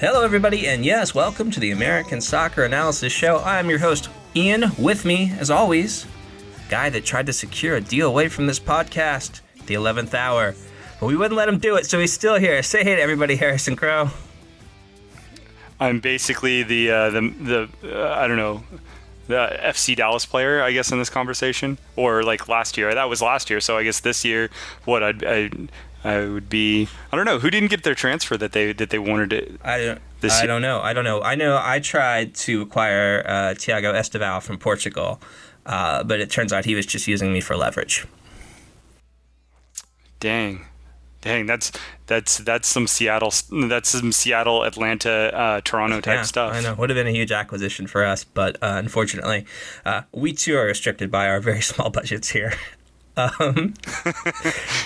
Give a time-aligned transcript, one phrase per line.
[0.00, 3.36] Hello, everybody, and yes, welcome to the American Soccer Analysis Show.
[3.40, 4.72] I'm your host, Ian.
[4.78, 6.06] With me, as always,
[6.70, 10.54] guy that tried to secure a deal away from this podcast, the 11th hour.
[10.98, 12.62] But we wouldn't let him do it, so he's still here.
[12.62, 14.08] Say hey to everybody, Harrison Crow.
[15.78, 18.64] I'm basically the uh, the the uh, I don't know
[19.26, 22.94] the FC Dallas player, I guess, in this conversation, or like last year.
[22.94, 24.48] That was last year, so I guess this year,
[24.86, 25.50] what I'd, I
[26.02, 28.98] I would be I don't know who didn't get their transfer that they that they
[28.98, 29.58] wanted to.
[29.62, 30.00] I don't.
[30.20, 30.80] This I year- don't know.
[30.80, 31.22] I don't know.
[31.22, 31.60] I know.
[31.62, 35.20] I tried to acquire uh, Tiago Esteval from Portugal,
[35.66, 38.06] uh, but it turns out he was just using me for leverage.
[40.20, 40.66] Dang.
[41.22, 41.70] Dang, that's
[42.06, 43.30] that's that's some Seattle
[43.68, 46.54] that's some Seattle, Atlanta, uh, Toronto type Yeah, stuff.
[46.54, 46.74] I know.
[46.76, 49.44] Would have been a huge acquisition for us, but uh, unfortunately,
[49.84, 52.54] uh, we too are restricted by our very small budgets here.
[53.40, 53.74] Um,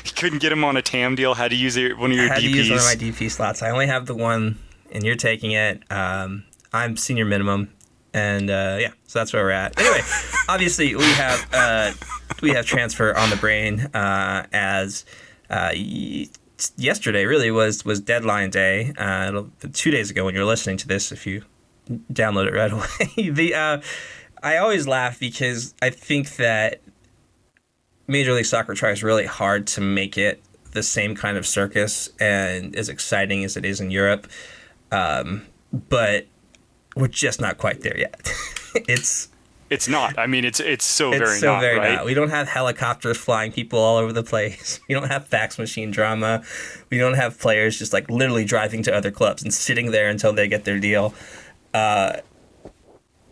[0.05, 1.35] You couldn't get him on a TAM deal.
[1.35, 2.53] Had to use your, one of your I had DPs.
[2.53, 3.63] to use one of my DP slots.
[3.63, 4.59] I only have the one,
[4.93, 5.83] and you're taking it.
[5.91, 7.71] Um, I'm senior minimum,
[8.13, 9.79] and uh, yeah, so that's where we're at.
[9.79, 10.01] Anyway,
[10.49, 11.93] obviously we have uh,
[12.43, 15.05] we have transfer on the brain uh, as
[15.51, 16.29] uh, y-
[16.77, 18.93] yesterday really was was deadline day.
[18.97, 21.45] Uh, it'll, two days ago when you're listening to this, if you
[22.13, 22.73] download it right
[23.17, 23.31] away.
[23.31, 23.81] the uh,
[24.43, 26.81] I always laugh because I think that
[28.07, 32.75] Major League Soccer tries really hard to make it the same kind of circus and
[32.77, 34.27] as exciting as it is in Europe,
[34.91, 35.43] um,
[35.73, 36.27] but
[36.97, 38.31] we're just not quite there yet.
[38.89, 39.29] it's
[39.71, 40.19] It's not.
[40.19, 41.95] I mean, it's it's so it's very so not very right.
[41.95, 42.05] not.
[42.05, 44.79] We don't have helicopters flying people all over the place.
[44.89, 46.43] We don't have fax machine drama.
[46.91, 50.33] We don't have players just like literally driving to other clubs and sitting there until
[50.33, 51.15] they get their deal.
[51.73, 52.19] Uh,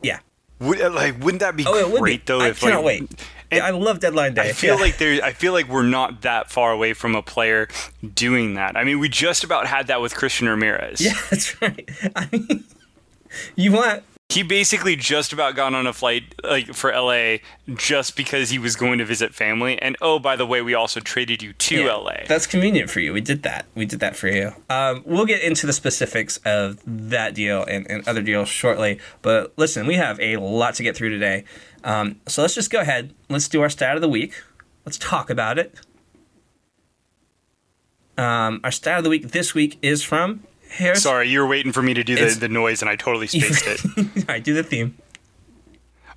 [0.03, 0.21] yeah.
[0.61, 2.25] Would, like, wouldn't that be Oh, great be.
[2.27, 2.41] though?
[2.41, 3.25] I if cannot like, wait.
[3.52, 4.48] And I love deadline day.
[4.50, 4.80] I feel Yeah.
[4.80, 5.22] like there.
[5.24, 7.68] I feel like we're not that far away from a player
[8.14, 8.76] doing that.
[8.76, 11.00] I mean, we just about had that with Christian Ramirez.
[11.00, 11.88] yeah, that's right.
[12.16, 12.64] I mean,
[13.56, 17.38] you want He basically just about got on a flight like for LA
[17.74, 19.78] just because he was going to visit family.
[19.80, 22.14] And oh, by the way, we also traded you to Yeah, LA.
[22.28, 23.12] That's convenient for you.
[23.12, 23.66] We did that.
[23.74, 24.52] We did that for you.
[24.70, 28.98] Um, we'll get into the specifics of that deal and, and other deals shortly.
[29.20, 31.44] But listen, we have a lot to get through today.
[31.84, 33.12] Um, so let's just go ahead.
[33.28, 34.34] Let's do our stat of the week.
[34.84, 35.75] Let's talk about it.
[38.19, 41.03] Um, our stat of the week this week is from Harris.
[41.03, 43.65] Sorry, you were waiting for me to do the, the noise, and I totally spaced
[43.66, 44.25] it.
[44.28, 44.97] I do the theme.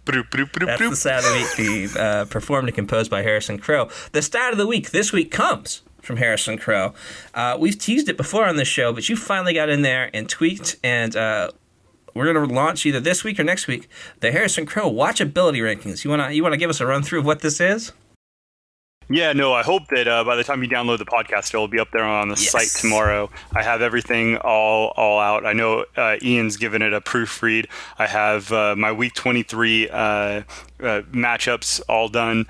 [0.03, 3.24] Broop, broop, broop, That's the stat of the week, the, uh, performed and composed by
[3.24, 3.90] Harrison Crow.
[4.12, 6.94] The stat of the week this week comes from Harrison Crow.
[7.34, 10.30] Uh, we've teased it before on this show, but you finally got in there and
[10.30, 11.50] tweaked, and uh,
[12.16, 13.88] we're going to launch either this week or next week
[14.22, 16.03] the Harrison Crow watchability rankings.
[16.03, 17.92] You want to you want to give us a run through of what this is?
[19.08, 21.80] Yeah, no, I hope that uh, by the time you download the podcast, it'll be
[21.80, 22.50] up there on the Yes.
[22.52, 23.30] site tomorrow.
[23.56, 25.46] I have everything all all out.
[25.46, 27.68] I know uh, Ian's given it a proofread.
[28.00, 30.42] I have uh, my week 23 uh, uh,
[31.12, 32.48] matchups all done.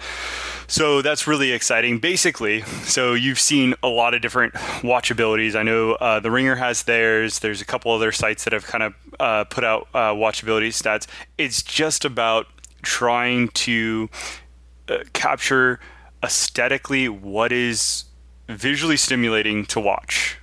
[0.68, 2.00] So that's really exciting.
[2.00, 5.56] Basically, so you've seen a lot of different watchabilities.
[5.56, 7.40] I know uh, the Ringer has theirs.
[7.40, 11.06] There's a couple other sites that have kind of uh, put out uh, watchability stats.
[11.38, 12.48] It's just about
[12.82, 14.10] trying to
[14.88, 15.80] uh, capture
[16.26, 18.06] aesthetically what is
[18.50, 20.38] visually stimulating to watch.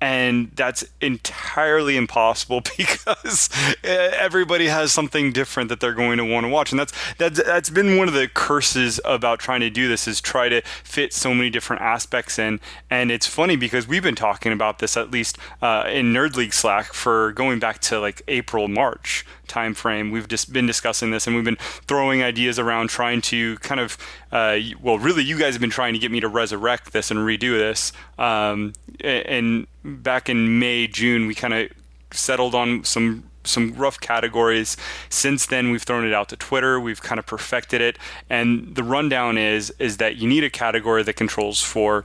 [0.00, 3.50] And that's entirely impossible because
[3.84, 7.70] everybody has something different that they're going to want to watch, and that's that's that's
[7.70, 11.34] been one of the curses about trying to do this is try to fit so
[11.34, 12.60] many different aspects in.
[12.88, 16.54] And it's funny because we've been talking about this at least uh, in Nerd League
[16.54, 20.10] Slack for going back to like April March time frame.
[20.10, 23.98] We've just been discussing this, and we've been throwing ideas around, trying to kind of,
[24.32, 27.20] uh, well, really, you guys have been trying to get me to resurrect this and
[27.20, 27.92] redo this.
[28.18, 28.72] Um,
[29.02, 31.70] and back in May, June, we kind of
[32.12, 34.76] settled on some some rough categories.
[35.08, 36.78] Since then, we've thrown it out to Twitter.
[36.78, 37.98] We've kind of perfected it,
[38.28, 42.04] and the rundown is is that you need a category that controls for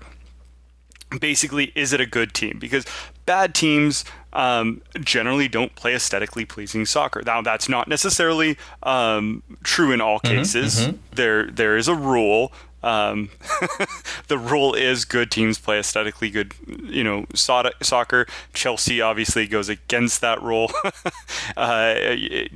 [1.19, 2.57] basically, is it a good team?
[2.60, 2.86] Because
[3.25, 7.22] bad teams um, generally don't play aesthetically pleasing soccer.
[7.25, 10.89] Now, that's not necessarily um, true in all cases.
[11.12, 12.51] There, there is a rule.
[12.85, 13.31] Um,
[14.27, 16.53] the rule is good teams play aesthetically good,
[16.83, 18.27] you know, so- soccer.
[18.53, 20.71] Chelsea obviously goes against that rule
[21.57, 21.95] uh,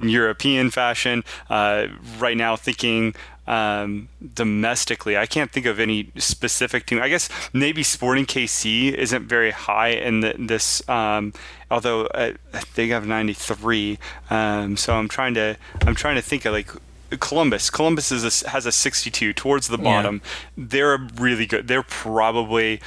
[0.01, 1.23] European fashion.
[1.49, 1.87] Uh,
[2.19, 3.15] right now, thinking
[3.47, 7.01] um, domestically, I can't think of any specific team.
[7.01, 11.33] I guess maybe Sporting KC isn't very high in the, this, um,
[11.71, 12.33] although uh,
[12.75, 13.97] they have 93.
[14.29, 16.69] Um, so I'm trying to I'm trying to think of like
[17.17, 17.69] Columbus.
[17.69, 20.21] Columbus is a, has a 62 towards the bottom.
[20.57, 21.67] They're really good.
[21.67, 22.81] They're probably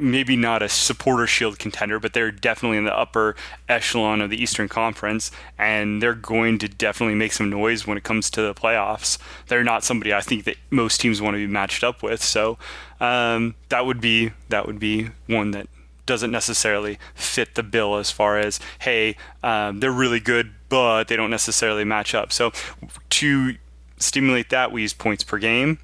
[0.00, 3.36] maybe not a supporter shield contender, but they're definitely in the upper
[3.68, 8.02] echelon of the Eastern Conference, and they're going to definitely make some noise when it
[8.02, 9.18] comes to the playoffs.
[9.48, 12.58] They're not somebody I think that most teams want to be matched up with, so
[13.00, 15.68] um, that would be that would be one that
[16.10, 19.14] doesn't necessarily fit the bill as far as hey
[19.44, 22.50] um, they're really good but they don't necessarily match up so
[23.08, 23.54] to
[23.96, 25.78] stimulate that we use points per game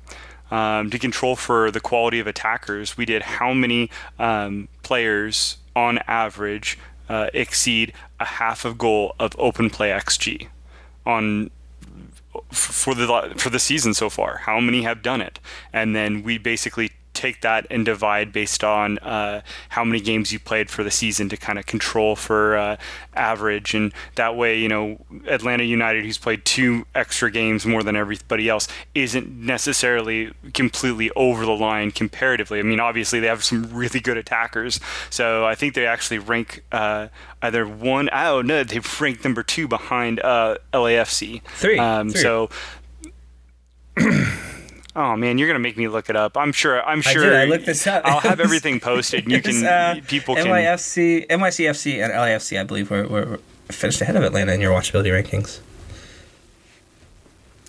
[0.50, 3.88] um, to control for the quality of attackers we did how many
[4.18, 6.76] um, players on average
[7.08, 10.48] uh, exceed a half of goal of open play xg
[11.06, 11.52] on
[12.50, 14.38] for the for the season so far.
[14.38, 15.38] How many have done it?
[15.72, 19.40] And then we basically take that and divide based on uh,
[19.70, 22.76] how many games you played for the season to kind of control for uh,
[23.14, 23.74] average.
[23.74, 28.48] And that way, you know, Atlanta United, who's played two extra games more than everybody
[28.48, 32.58] else, isn't necessarily completely over the line comparatively.
[32.58, 34.78] I mean, obviously they have some really good attackers,
[35.10, 37.08] so I think they actually rank uh,
[37.42, 38.10] either one.
[38.12, 41.42] Oh no, they rank number two behind uh, LAFC.
[41.42, 41.78] Three.
[41.78, 42.20] Um, Three.
[42.20, 42.50] So.
[44.96, 46.36] Oh man, you're gonna make me look it up.
[46.38, 46.82] I'm sure.
[46.82, 47.22] I'm I sure.
[47.24, 47.34] did.
[47.34, 48.02] I looked this up.
[48.06, 49.24] I'll have everything posted.
[49.24, 49.64] and You can.
[49.64, 50.46] uh, people can.
[50.46, 53.38] NYFC, NYCFC, and LAFC, I believe, were
[53.70, 55.60] finished ahead of Atlanta in your watchability rankings.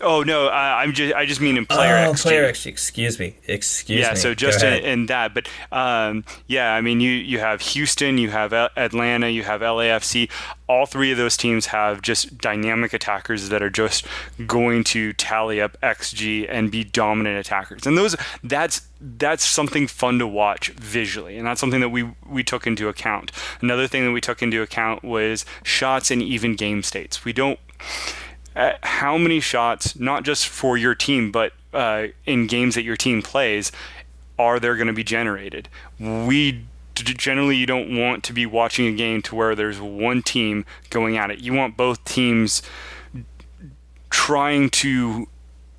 [0.02, 1.14] Oh no, I, I'm just.
[1.16, 2.22] I just mean in player oh, XG.
[2.22, 2.68] player XG.
[2.68, 3.36] Excuse me.
[3.48, 4.10] Excuse yeah, me.
[4.10, 8.18] Yeah, so just in, in that, but um, yeah, I mean, you you have Houston,
[8.18, 10.30] you have Atlanta, you have LAFC.
[10.68, 14.06] All three of those teams have just dynamic attackers that are just
[14.46, 17.88] going to tally up XG and be dominant attackers.
[17.88, 22.44] And those that's that's something fun to watch visually, and that's something that we we
[22.44, 23.32] took into account.
[23.62, 27.26] Another thing that we took into account was shots and even game states.
[27.26, 27.60] We don't
[28.58, 32.98] uh, how many shots, not just for your team, but uh, in games that your
[32.98, 33.72] team plays,
[34.40, 35.70] are there going to be generated?
[36.16, 36.66] We
[36.96, 41.18] generally you don't want to be watching a game to where there's one team going
[41.18, 41.40] at it.
[41.40, 42.64] You want both teams
[44.10, 45.28] trying to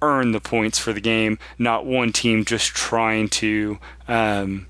[0.00, 4.68] earn the points for the game, not one team just trying to um,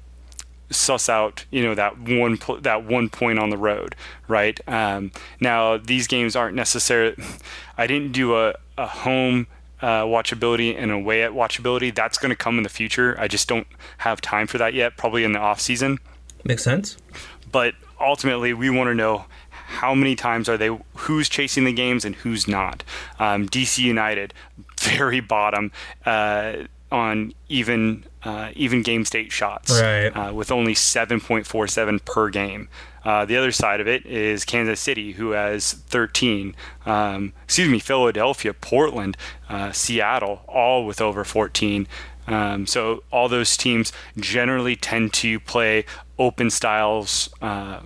[0.70, 3.94] suss out you know that one po- that one point on the road,
[4.26, 4.60] right?
[4.68, 7.16] Um, now these games aren't necessarily.
[7.78, 9.46] I didn't do a, a home
[9.80, 11.94] uh, watchability and away at watchability.
[11.94, 13.16] That's going to come in the future.
[13.18, 13.66] I just don't
[13.98, 14.96] have time for that yet.
[14.96, 15.98] Probably in the off season
[16.44, 16.96] Makes sense.
[17.50, 22.04] but ultimately we want to know how many times are they who's chasing the games
[22.04, 22.82] and who's not
[23.18, 24.32] um, dc united
[24.80, 25.70] very bottom
[26.06, 26.54] uh,
[26.90, 30.08] on even uh, even game state shots Right.
[30.08, 32.68] uh, with only 7.47 per game
[33.04, 36.54] uh, the other side of it is Kansas City, who has 13.
[36.84, 39.16] Um, excuse me, Philadelphia, Portland,
[39.48, 41.86] uh, Seattle, all with over 14.
[42.26, 45.86] Um, so all those teams generally tend to play
[46.18, 47.80] open styles, uh,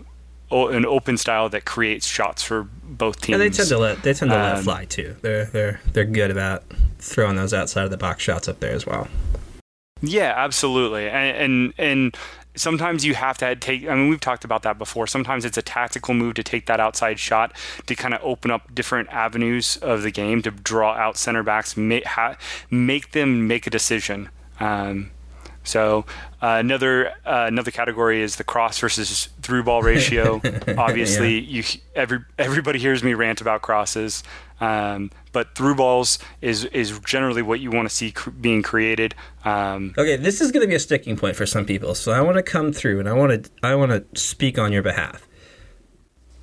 [0.50, 3.34] an open style that creates shots for both teams.
[3.34, 5.14] Yeah, they tend to let they tend to let Um, fly too.
[5.22, 6.64] They're they're they're good about
[7.02, 9.08] throwing those outside of the box shots up there as well.
[10.00, 11.08] Yeah, absolutely.
[11.08, 12.16] And, and and
[12.54, 13.88] sometimes you have to take.
[13.88, 15.06] I mean, we've talked about that before.
[15.06, 17.52] Sometimes it's a tactical move to take that outside shot
[17.86, 21.76] to kind of open up different avenues of the game to draw out center backs,
[21.76, 22.36] make ha,
[22.70, 24.28] make them make a decision.
[24.60, 25.10] Um,
[25.64, 26.04] so
[26.40, 30.40] uh, another uh, another category is the cross versus through ball ratio.
[30.76, 31.62] Obviously, you
[31.94, 34.24] every everybody hears me rant about crosses,
[34.62, 39.14] um, but through balls is is generally what you want to see cr- being created.
[39.44, 41.94] Um, Okay, this is going to be a sticking point for some people.
[41.94, 44.72] So I want to come through and I want to I want to speak on
[44.72, 45.26] your behalf.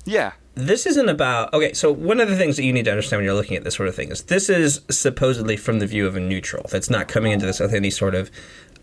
[0.04, 1.72] yeah, This isn't about okay.
[1.72, 3.74] So one of the things that you need to understand when you're looking at this
[3.76, 7.08] sort of thing is this is supposedly from the view of a neutral that's not
[7.08, 8.30] coming into this with any sort of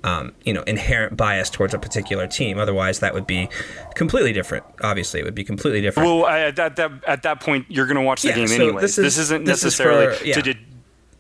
[0.04, 2.58] um, you know inherent bias towards a particular team.
[2.60, 3.50] Otherwise, that would be
[3.96, 4.63] completely different.
[4.82, 6.08] Obviously, it would be completely different.
[6.10, 8.48] Well, I, at that, that at that point, you're going to watch the Yeah, game
[8.48, 8.82] so anyways.
[8.82, 10.36] this This, is- isn't this is necessarily for- yeah.
[10.36, 10.54] to de-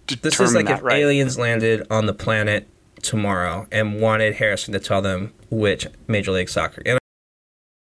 [0.07, 0.97] this determine is like that, if right?
[0.99, 2.67] aliens landed on the planet
[3.01, 6.81] tomorrow and wanted Harrison to tell them which Major League Soccer.
[6.85, 6.97] And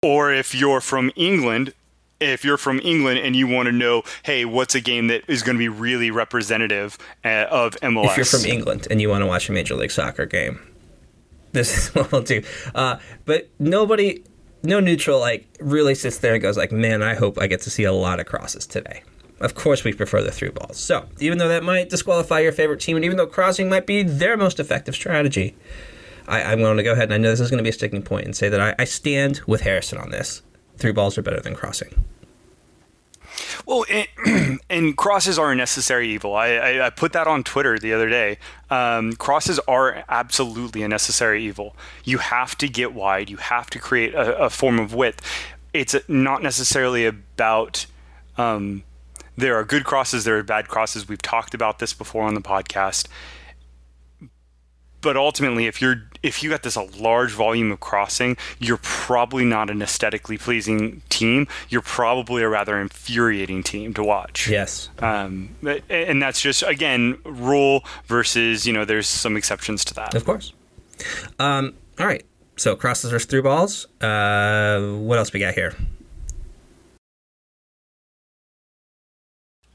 [0.02, 1.74] Or if you're from England,
[2.20, 5.42] if you're from England and you want to know, hey, what's a game that is
[5.42, 8.10] going to be really representative uh, of MLS?
[8.12, 10.60] if you're from England and you want to watch a Major League Soccer game,
[11.52, 12.42] this is what we'll do.
[12.74, 14.22] Uh, but nobody,
[14.62, 17.70] no neutral, like really sits there and goes like, "Man, I hope I get to
[17.70, 19.02] see a lot of crosses today."
[19.40, 20.78] Of course, we prefer the through balls.
[20.78, 24.04] So even though that might disqualify your favorite team, and even though crossing might be
[24.04, 25.56] their most effective strategy,
[26.28, 27.72] I, I'm going to go ahead and I know this is going to be a
[27.72, 30.42] sticking point and say that I, I stand with Harrison on this.
[30.76, 32.04] Through balls are better than crossing.
[33.66, 36.34] Well, and, and crosses are a necessary evil.
[36.34, 38.38] I, I, I put that on Twitter the other day.
[38.70, 41.76] Um, crosses are absolutely a necessary evil.
[42.04, 43.30] You have to get wide.
[43.30, 45.20] You have to create a, a form of width.
[45.72, 47.86] It's not necessarily about.
[48.36, 48.84] Um,
[49.36, 50.24] there are good crosses.
[50.24, 51.08] There are bad crosses.
[51.08, 53.08] We've talked about this before on the podcast.
[55.00, 59.44] But ultimately, if you're if you got this a large volume of crossing, you're probably
[59.44, 61.48] not an aesthetically pleasing team.
[61.68, 64.48] You're probably a rather infuriating team to watch.
[64.48, 64.88] Yes.
[65.00, 65.50] Um,
[65.88, 70.14] and that's just again rule versus you know there's some exceptions to that.
[70.14, 70.52] Of course.
[71.38, 72.24] Um, all right.
[72.56, 73.86] So crosses versus through balls.
[74.00, 75.74] Uh, what else we got here?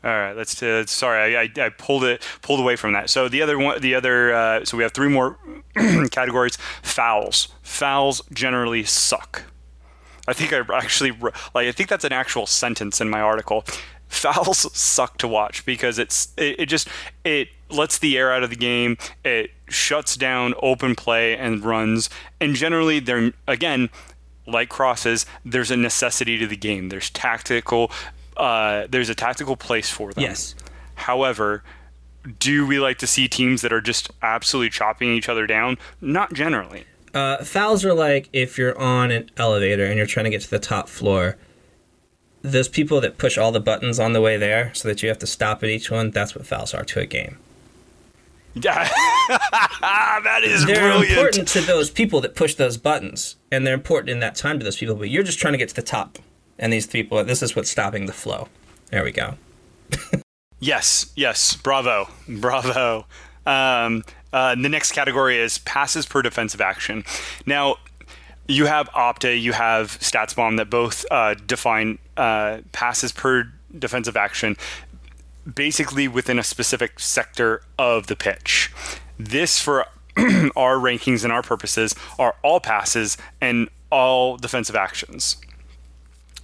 [0.08, 0.64] All right, let's.
[0.64, 3.10] Uh, sorry, I, I, I pulled it pulled away from that.
[3.10, 4.34] So the other one, the other.
[4.34, 5.38] Uh, so we have three more
[6.12, 6.58] categories.
[6.82, 7.50] Fouls.
[7.62, 9.44] Fouls generally suck.
[10.26, 11.68] I think I actually like.
[11.68, 13.66] I think that's an actual sentence in my article.
[14.08, 16.88] Fouls suck to watch because it's it, it just
[17.26, 18.98] it lets the air out of the game.
[19.26, 22.10] It shuts down open play and runs.
[22.40, 23.90] And generally, they're again
[24.46, 25.26] like crosses.
[25.44, 26.88] There's a necessity to the game.
[26.88, 27.92] There's tactical
[28.38, 30.24] uh, there's a tactical place for them.
[30.24, 30.56] Yes.
[30.96, 31.64] However,
[32.40, 35.78] do we like to see teams that are just absolutely chopping each other down?
[36.02, 36.86] Not generally.
[37.14, 40.50] Uh, fouls are like if you're on an elevator and you're trying to get to
[40.50, 41.38] the top floor.
[42.44, 45.20] Those people that push all the buttons on the way there so that you have
[45.20, 47.38] to stop at each one, that's what fouls are to a game.
[48.54, 48.88] Yeah,
[49.82, 51.12] that is They're brilliant.
[51.12, 54.64] important to those people that push those buttons, and they're important in that time to
[54.64, 56.18] those people, but you're just trying to get to the top.
[56.60, 58.48] And these people, this is what's stopping the flow.
[58.92, 59.36] There we go.
[60.60, 63.06] Yes, yes, bravo, bravo.
[63.46, 67.04] Um, uh, the next category is passes per defensive action.
[67.46, 67.76] Now,
[68.48, 74.58] you have Opta, you have StatsBomb that both uh, define uh, passes per defensive action
[75.54, 78.72] basically within a specific sector of the pitch.
[79.18, 79.86] This, for
[80.56, 85.38] our rankings and our purposes, are all passes and all defensive actions.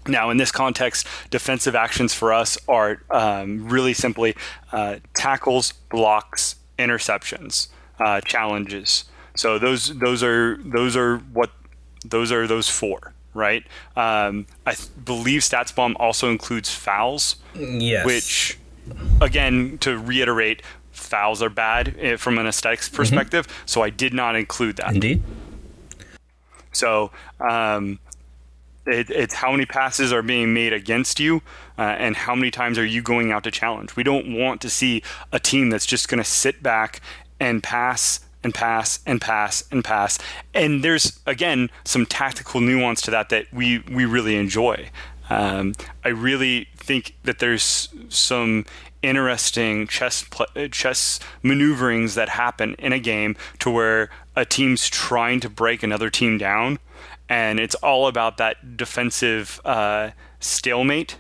[0.08, 4.36] Now, in this context, defensive actions for us are um, really simply
[4.72, 7.68] uh, tackles, blocks, interceptions,
[8.00, 9.06] uh, challenges.
[9.36, 11.52] So those those are those are what
[12.06, 13.64] those are those four, right?
[13.96, 18.06] Um, I th- believe StatsBomb also includes fouls, Yes.
[18.06, 18.60] which,
[19.22, 23.48] again, to reiterate, fouls are bad eh, from an aesthetics perspective.
[23.66, 24.94] So I did not include that.
[24.94, 25.24] Indeed.
[26.74, 28.00] So um,
[28.86, 31.42] it, it's how many passes are being made against you,
[31.78, 33.96] uh, and how many times are you going out to challenge.
[33.96, 37.02] We don't want to see a team that's just going to sit back
[37.40, 40.20] and pass and pass and pass and pass.
[40.54, 44.90] And there's again some tactical nuance to that that we we really enjoy.
[45.30, 45.74] Um,
[46.04, 48.66] I really think that there's some
[49.02, 55.40] interesting chess uh, chess maneuverings that happen in a game to where a team's trying
[55.42, 56.80] to break another team down,
[57.30, 61.18] and it's all about that defensive uh, stalemate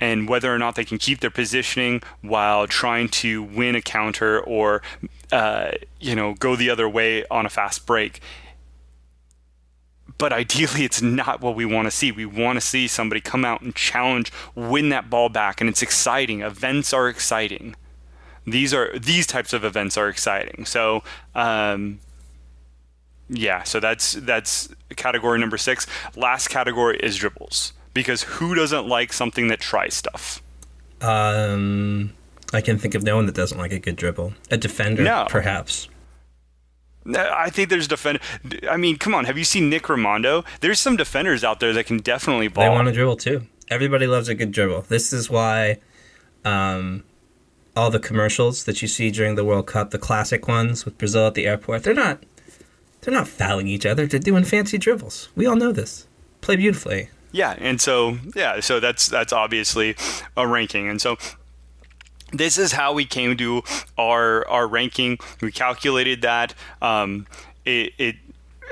[0.00, 4.40] and whether or not they can keep their positioning while trying to win a counter
[4.40, 4.82] or
[5.30, 8.20] uh, you know go the other way on a fast break.
[10.18, 12.10] But ideally it's not what we want to see.
[12.10, 15.82] We want to see somebody come out and challenge win that ball back and it's
[15.82, 16.40] exciting.
[16.40, 17.76] Events are exciting.
[18.46, 20.64] These are these types of events are exciting.
[20.64, 21.02] So
[21.34, 22.00] um,
[23.32, 29.12] yeah so that's that's category number six last category is dribbles because who doesn't like
[29.12, 30.42] something that tries stuff
[31.00, 32.12] Um,
[32.52, 34.34] I can think of no one that doesn't like a good dribble.
[34.50, 35.26] A defender, No.
[35.30, 35.88] perhaps.
[37.16, 38.18] I think there's defend.
[38.70, 39.24] I mean, come on.
[39.24, 40.44] Have you seen Nick Rimando?
[40.60, 42.64] There's some defenders out there that can definitely ball.
[42.64, 43.46] They want to dribble too.
[43.70, 44.82] Everybody loves a good dribble.
[44.88, 45.78] This is why
[46.44, 47.04] um,
[47.74, 51.26] all the commercials that you see during the World Cup, the classic ones with Brazil
[51.28, 52.22] at the airport, they're not
[53.00, 54.06] they're not fouling each other.
[54.06, 55.28] They're doing fancy dribbles.
[55.34, 56.06] We all know this.
[56.40, 57.10] Play beautifully.
[57.32, 59.94] Yeah, and so yeah, so that's that's obviously
[60.36, 61.16] a ranking, and so
[62.32, 63.62] this is how we came to
[63.96, 65.18] our our ranking.
[65.40, 66.54] We calculated that.
[66.82, 67.26] Um,
[67.64, 68.16] it, it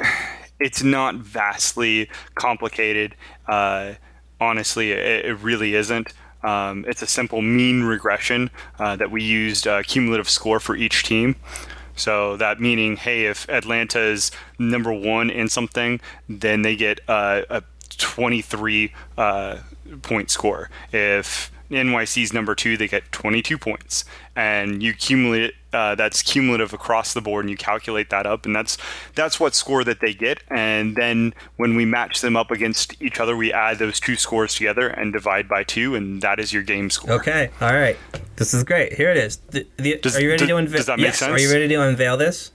[0.61, 3.14] it's not vastly complicated.
[3.47, 3.94] Uh,
[4.40, 6.12] honestly, it, it really isn't.
[6.42, 11.02] Um, it's a simple mean regression uh, that we used uh, cumulative score for each
[11.02, 11.37] team.
[11.99, 17.43] So that meaning, hey, if Atlanta is number one in something, then they get uh,
[17.50, 17.62] a
[17.97, 19.59] 23 uh,
[20.02, 20.71] point score.
[20.93, 27.12] If NYC's number two, they get 22 points, and you cumulate uh, that's cumulative across
[27.12, 28.78] the board, and you calculate that up, and that's
[29.14, 30.42] that's what score that they get.
[30.50, 34.54] And then when we match them up against each other, we add those two scores
[34.54, 37.12] together and divide by two, and that is your game score.
[37.12, 37.98] Okay, all right.
[38.37, 38.94] This is great.
[38.94, 39.37] Here it is.
[39.50, 40.76] The, the, Does- are you ready does- to unveil?
[40.78, 41.22] does that make yes.
[41.22, 42.50] Are you ready to unveil this?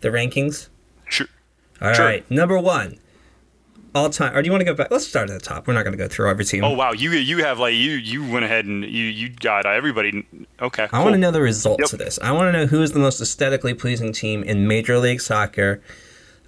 [0.00, 0.68] The rankings.
[1.08, 1.28] Sure.
[1.80, 1.96] All right.
[1.96, 2.36] Sure.
[2.36, 2.98] Number one,
[3.94, 4.36] all time.
[4.36, 4.90] Or do you want to go back?
[4.90, 5.66] Let's start at the top.
[5.66, 6.62] We're not going to go through every team.
[6.64, 10.26] Oh wow, you you have like you you went ahead and you you got everybody.
[10.60, 10.88] Okay.
[10.92, 11.92] I want to know the results Yep.
[11.92, 12.18] of this.
[12.22, 15.80] I want to know who is the most aesthetically pleasing team in Major League Soccer,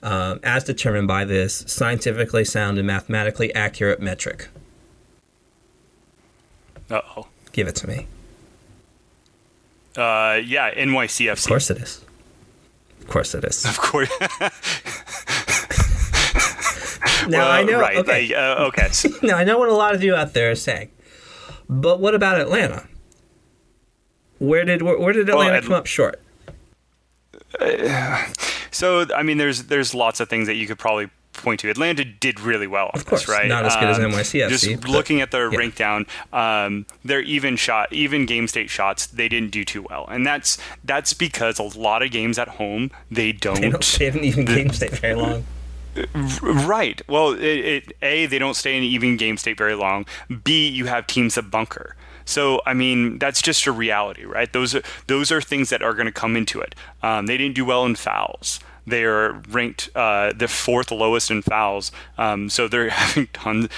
[0.03, 4.49] um, as determined by this scientifically sound and mathematically accurate metric.
[6.91, 7.27] Uh oh.
[7.53, 8.07] Give it to me.
[9.97, 11.33] Uh yeah, NYCFC.
[11.33, 12.05] Of course it is.
[13.01, 13.65] Of course it is.
[13.65, 14.11] Of course.
[17.31, 17.81] Now Well, I know.
[17.81, 17.97] Right.
[17.99, 18.29] Okay.
[18.29, 18.89] like, uh, okay.
[19.27, 20.91] Now I know what a lot of you out there are saying,
[21.69, 22.87] but what about Atlanta?
[24.39, 26.21] Where did where, where did Well, Atlanta Atl- come up short?
[28.73, 31.71] So I mean, there's there's lots of things that you could probably point to.
[31.71, 32.87] Atlanta did really well.
[32.95, 33.49] on Of course, this, right?
[33.49, 35.59] not as good as Um, NYCFC, Just but- looking at their yeah.
[35.59, 40.07] rank down, um, their even shot, even game state shots, they didn't do too well,
[40.09, 43.61] and that's that's because a lot of games at home they don't.
[43.61, 45.45] They don't they haven't even game state very long.
[46.43, 47.03] Right.
[47.09, 50.07] Well, it, it a they don't stay in even game state very long.
[50.45, 51.97] B you have teams that bunker.
[52.25, 54.53] So I mean that's just a reality, right?
[54.53, 56.75] Those are those are things that are going to come into it.
[57.03, 58.61] Um, they didn't do well in fouls.
[58.87, 61.93] They are ranked uh, the fourth lowest in fouls.
[62.19, 63.69] Um, so they're having tons.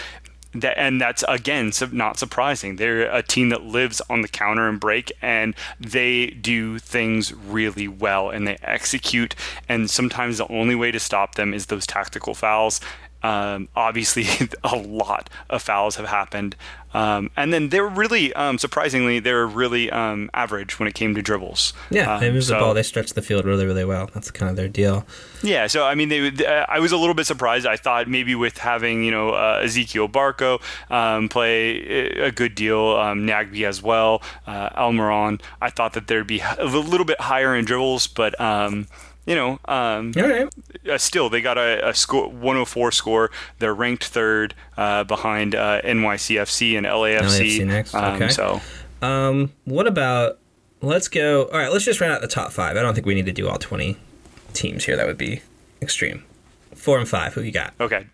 [0.54, 2.76] That, and that's again not surprising.
[2.76, 7.88] They're a team that lives on the counter and break, and they do things really
[7.88, 9.34] well, and they execute.
[9.68, 12.80] And sometimes the only way to stop them is those tactical fouls.
[13.22, 14.26] Um, obviously,
[14.64, 16.56] a lot of fouls have happened,
[16.94, 21.22] um, and then they're really um, surprisingly they're really um, average when it came to
[21.22, 21.72] dribbles.
[21.90, 22.74] Yeah, they Um, move the ball.
[22.74, 24.10] They stretch the field really, really well.
[24.12, 25.06] That's kind of their deal.
[25.42, 27.66] yeah, so I mean, they, I was a little bit surprised.
[27.66, 31.78] I thought maybe with having you know uh, Ezequiel Barco um, play
[32.18, 36.64] a good deal, um, Nagbe as well, uh, Almiron, I thought that there'd be a
[36.64, 38.86] little bit higher in dribbles, but um,
[39.26, 40.48] you know, um, right.
[40.88, 43.30] uh, still they got a, a score 104 score.
[43.58, 47.58] They're ranked third uh, behind uh, NYCFC and LAFC.
[47.58, 48.28] LAFC next, Um, okay.
[48.28, 48.60] So
[49.00, 50.38] Um, what about?
[50.80, 51.44] Let's go.
[51.44, 52.76] All right, let's just run out the top five.
[52.76, 53.96] I don't think we need to do all twenty
[54.52, 54.96] teams here.
[54.96, 55.40] That would be
[55.80, 56.24] extreme.
[56.74, 57.34] Four and five.
[57.34, 57.74] Who you got?
[57.78, 58.06] Okay.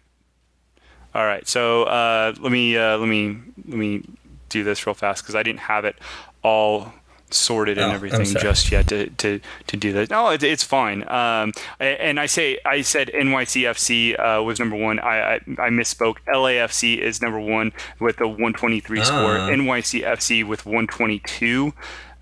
[1.14, 1.48] All right.
[1.48, 4.02] So uh, let me uh, let me let me
[4.50, 5.96] do this real fast because I didn't have it
[6.42, 6.92] all
[7.30, 10.10] sorted Oh, and everything just yet to, to, to do this.
[10.10, 11.08] No, it, it's fine.
[11.08, 14.98] Um, and I say I said NYCFC uh, was number one.
[14.98, 16.16] I, I I misspoke.
[16.26, 19.38] LAFC is number one with a 123 score.
[19.38, 19.48] Ah.
[19.50, 21.72] NYCFC with 122.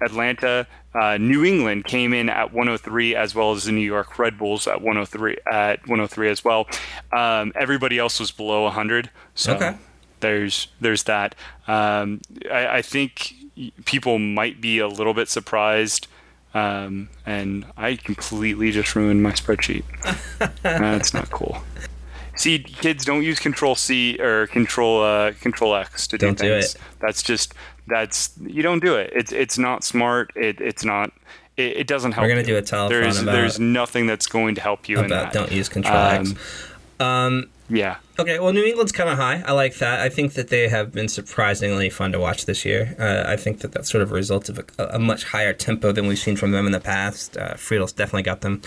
[0.00, 4.36] Atlanta, uh, New England came in at 103, as well as the New York Red
[4.36, 6.66] Bulls at 103 at 103 as well.
[7.12, 9.08] Um, everybody else was below 100.
[9.34, 9.74] So Okay.
[10.20, 11.34] there's there's that.
[11.66, 13.32] Um, I, I think
[13.84, 16.06] people might be a little bit surprised.
[16.54, 19.84] Um, and I completely just ruined my spreadsheet.
[20.62, 21.58] That's not cool.
[22.34, 26.48] See, kids, don't use Control C or Control uh, Control X to do Don't do
[26.48, 26.74] things.
[26.74, 26.80] it.
[27.00, 27.52] That's just
[27.88, 29.10] that's you don't do it.
[29.14, 30.32] It's it's not smart.
[30.36, 31.12] It it's not.
[31.56, 32.24] It, it doesn't help.
[32.24, 32.46] We're gonna you.
[32.46, 35.32] do a telethon There's about- there's nothing that's going to help you in that.
[35.32, 36.34] don't use Control Um, X.
[37.00, 37.96] Um, Yeah.
[38.18, 39.42] okay, well, New England's kind of high.
[39.44, 40.00] I like that.
[40.00, 42.94] I think that they have been surprisingly fun to watch this year.
[42.98, 45.90] Uh, I think that that's sort of a result of a, a much higher tempo
[45.92, 47.36] than we've seen from them in the past.
[47.36, 48.62] Uh, Friedel's definitely got them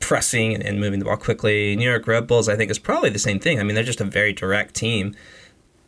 [0.00, 1.76] pressing and, and moving the ball quickly.
[1.76, 3.60] New York Red Bulls, I think, is probably the same thing.
[3.60, 5.14] I mean, they're just a very direct team.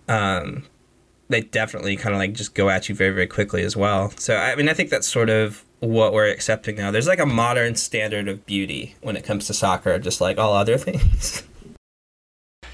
[0.08, 0.64] Um,
[1.28, 4.10] they definitely kind of like just go at you very, very quickly as well.
[4.16, 6.90] So, I mean, I think that's sort of what we're accepting now.
[6.90, 10.54] There's like a modern standard of beauty when it comes to soccer, just like all
[10.54, 11.42] other things.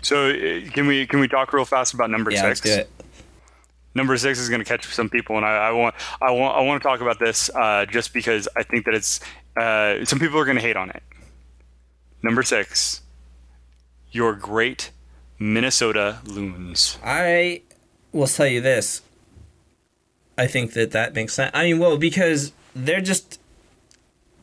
[0.05, 2.65] So uh, can we can we talk real fast about number yeah, six?
[2.65, 2.91] let's do it.
[3.95, 6.61] Number six is going to catch some people, and I, I want I want I
[6.61, 9.21] want to talk about this uh, just because I think that it's
[9.57, 11.03] uh, some people are going to hate on it.
[12.23, 13.03] Number six,
[14.11, 14.91] your great
[15.39, 16.99] Minnesota Loons.
[17.05, 17.63] I
[18.13, 19.03] will tell you this.
[20.37, 21.53] I think that that makes sense.
[21.55, 23.39] I mean, well, because they're just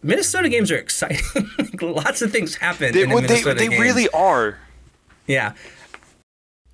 [0.01, 1.19] Minnesota games are exciting.
[1.81, 2.93] Lots of things happen.
[2.93, 4.57] They, well, they, Minnesota they really are.
[5.27, 5.53] Yeah.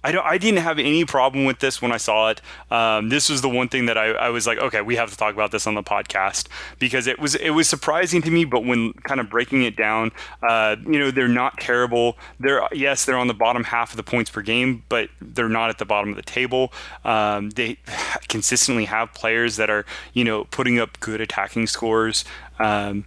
[0.04, 0.26] I don't.
[0.26, 2.42] I didn't have any problem with this when I saw it.
[2.72, 5.18] Um, this was the one thing that I, I was like, okay, we have to
[5.18, 8.46] talk about this on the podcast because it was it was surprising to me.
[8.46, 10.12] But when kind of breaking it down,
[10.48, 12.18] uh, you know, they're not terrible.
[12.40, 15.72] They're yes, they're on the bottom half of the points per game, but they're not
[15.72, 16.72] at the bottom of the table.
[17.04, 17.78] Um, they
[18.30, 22.24] consistently have players that are you know putting up good attacking scores.
[22.60, 23.04] Um,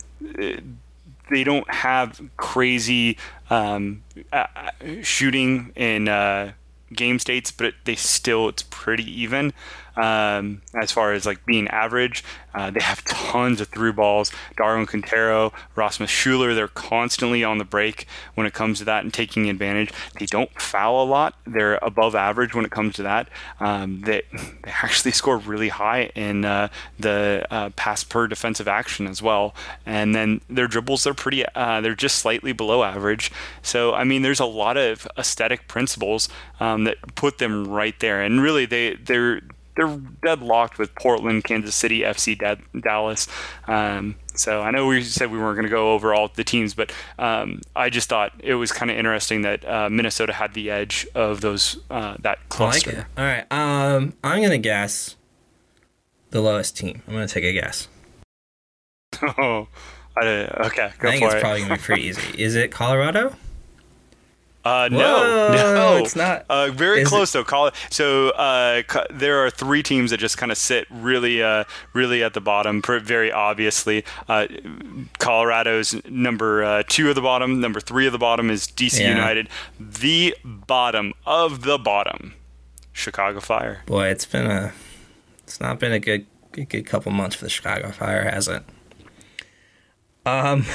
[1.31, 3.17] they don't have crazy
[3.49, 4.47] um, uh,
[5.03, 6.53] shooting in uh,
[6.93, 9.53] game states, but they still it's pretty even
[9.97, 12.25] um, as far as like being average.
[12.53, 14.33] Uh, they have tons of through balls.
[14.57, 19.15] Darwin Quintero, Rasmus Schüller, they're constantly on the break when it comes to that and
[19.15, 19.93] taking advantage.
[20.19, 21.35] They don't foul a lot.
[21.47, 23.29] They're above average when it comes to that.
[23.61, 29.07] Um, they they actually score really high in uh, the uh, pass per defensive action
[29.07, 29.55] as well.
[29.87, 31.45] And then their dribbles are pretty.
[31.55, 33.31] Uh, they're just slightly below average.
[33.63, 38.23] So I mean, there's a lot of aesthetic principles um, that put them right there.
[38.23, 39.41] And really, they they're
[39.81, 42.39] they're deadlocked with Portland, Kansas City, FC
[42.81, 43.27] Dallas.
[43.67, 46.75] Um, so I know we said we weren't going to go over all the teams,
[46.75, 50.71] but um, I just thought it was kind of interesting that uh, Minnesota had the
[50.71, 52.91] edge of those uh, that I like cluster.
[52.91, 53.21] it.
[53.21, 53.47] All right.
[53.51, 55.17] Um, I'm gonna guess
[56.31, 57.03] the lowest team.
[57.07, 57.89] I'm gonna take a guess.
[59.23, 59.69] oh,
[60.17, 60.27] I,
[60.67, 61.41] okay, go I think it's it.
[61.41, 62.43] probably gonna be pretty easy.
[62.43, 63.35] Is it Colorado?
[64.63, 66.45] Uh, no, Whoa, no, it's not.
[66.51, 67.45] Uh, very Is close though.
[67.45, 71.65] Col- so uh, co- there are three teams that just kind of sit really, uh,
[71.95, 72.83] really at the bottom.
[72.83, 74.47] Very obviously, uh,
[75.19, 77.61] Colorado's number uh, two of the bottom.
[77.61, 79.09] Number three of the bottom is DC Yeah.
[79.15, 79.49] United.
[79.79, 82.35] The bottom of the bottom,
[82.93, 83.81] Chicago Fire.
[83.87, 84.73] Boy, it's been a.
[85.45, 88.63] It's not been a good, good, good couple months for the Chicago Fire, has it?
[90.27, 90.67] Um.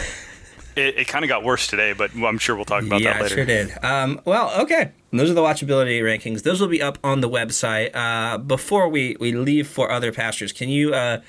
[0.75, 3.23] It, it kind of got worse today, but I'm sure we'll talk about yeah, that
[3.23, 3.35] later.
[3.35, 3.83] sure did.
[3.83, 4.91] Um, well, okay.
[5.11, 6.43] Those are the watchability rankings.
[6.43, 7.95] Those will be up on the website.
[7.95, 10.93] Uh, before we, we leave for other pastures, can you?
[10.93, 11.21] Uh,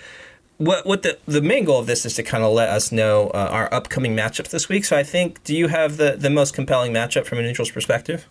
[0.58, 3.28] what what the the main goal of this is to kind of let us know
[3.28, 4.84] uh, our upcoming matchups this week.
[4.84, 8.26] So I think, do you have the the most compelling matchup from a neutral's perspective?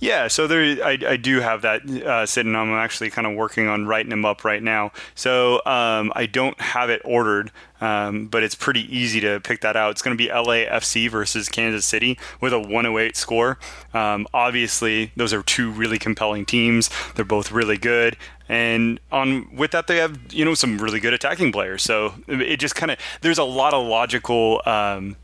[0.00, 2.56] Yeah, so there, I, I do have that uh, sitting.
[2.56, 4.92] I'm actually kind of working on writing them up right now.
[5.14, 9.76] So um, I don't have it ordered, um, but it's pretty easy to pick that
[9.76, 9.92] out.
[9.92, 13.58] It's going to be LAFC versus Kansas City with a 108 score.
[13.94, 16.90] Um, obviously, those are two really compelling teams.
[17.14, 18.16] They're both really good.
[18.48, 21.82] And on with that, they have you know some really good attacking players.
[21.82, 25.16] So it just kind of there's a lot of logical um,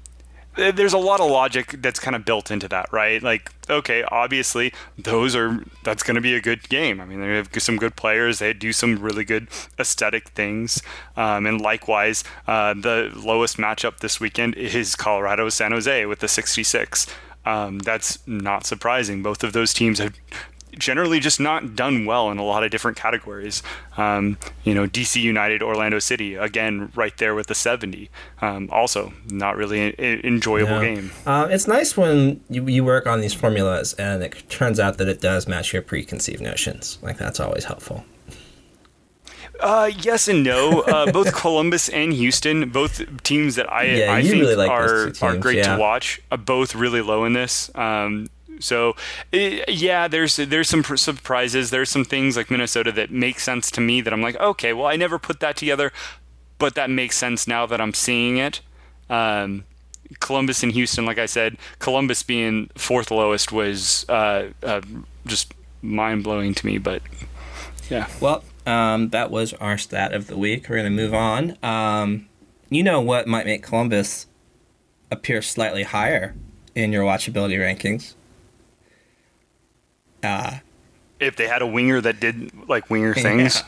[0.58, 3.22] there's a lot of logic that's kind of built into that, right?
[3.22, 7.00] Like, okay, obviously those are that's going to be a good game.
[7.00, 8.40] I mean, they have some good players.
[8.40, 10.82] They do some really good aesthetic things,
[11.16, 16.28] um, and likewise, uh, the lowest matchup this weekend is Colorado San Jose with the
[16.28, 17.06] 66.
[17.46, 19.22] Um, that's not surprising.
[19.22, 20.14] Both of those teams have
[20.78, 23.62] generally just not done well in a lot of different categories.
[23.96, 28.10] Um, you know, DC United, Orlando City, again, right there with the 70.
[28.40, 30.80] Um, also, not really an enjoyable No.
[30.80, 31.10] game.
[31.26, 35.08] Um, it's nice when you, you work on these formulas and it turns out that
[35.08, 36.98] it does match your preconceived notions.
[37.02, 38.04] Like that's always helpful.
[39.60, 40.82] Uh, yes and no.
[40.82, 45.12] Uh, both Columbus and Houston, both teams that I, Yeah, I think really like are,
[45.20, 45.74] are great yeah.
[45.74, 47.70] to watch, are both really low in this.
[47.74, 48.28] Um,
[48.60, 48.96] so
[49.32, 51.70] eh, yeah, there's there's some surprises.
[51.70, 54.86] There's some things like Minnesota that make sense to me that I'm like, okay, well
[54.86, 55.92] I never put that together,
[56.58, 58.60] but that makes sense now that I'm seeing it.
[59.10, 59.64] Um,
[60.20, 64.80] Columbus and Houston, like I said, Columbus being fourth lowest was uh, uh,
[65.26, 66.78] just mind blowing to me.
[66.78, 67.02] But
[67.90, 70.68] yeah, Well, um, that was our stat of the week.
[70.68, 71.56] We're to move on.
[71.62, 72.28] Um,
[72.68, 74.26] you know what might make Columbus
[75.10, 76.34] appear slightly higher
[76.74, 78.14] in your watchability rankings?
[80.22, 80.58] Uh,
[81.20, 83.62] if they had a winger that did like winger things.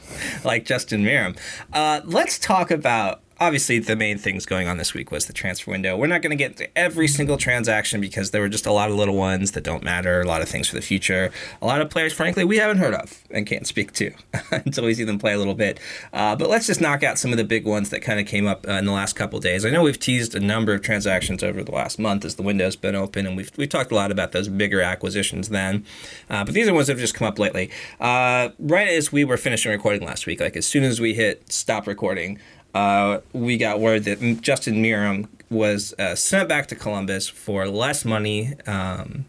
[0.45, 1.37] like Justin Meram.
[1.73, 3.23] Uh, let's talk about.
[3.41, 5.97] Obviously, the main things going on this week was the transfer window.
[5.97, 8.91] We're not going to get to every single transaction because there were just a lot
[8.91, 11.81] of little ones that don't matter, a lot of things for the future, a lot
[11.81, 14.13] of players, frankly, we haven't heard of and can't speak to
[14.51, 15.81] until we see them play a little bit.
[16.13, 18.47] Uh, but let's just knock out some of the big ones that kind of came
[18.47, 19.65] up uh, in the last couple days.
[19.65, 22.77] I know we've teased a number of transactions over the last month as the window's
[22.77, 25.87] been open, and we've, we've talked a lot about those bigger acquisitions then.
[26.29, 27.71] Uh, but these are ones that have just come up lately.
[28.01, 31.51] Uh, right as we were finishing recording last week, like as soon as we hit
[31.51, 32.39] stop recording,
[32.75, 38.05] uh, we got word that Justin Meram was uh, sent back to Columbus for less
[38.05, 39.27] money um,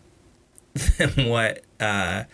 [0.98, 2.26] than what uh,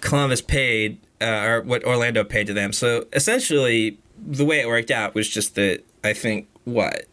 [0.00, 2.72] Columbus paid uh, or what Orlando paid to them.
[2.72, 7.06] So essentially, the way it worked out was just that I think what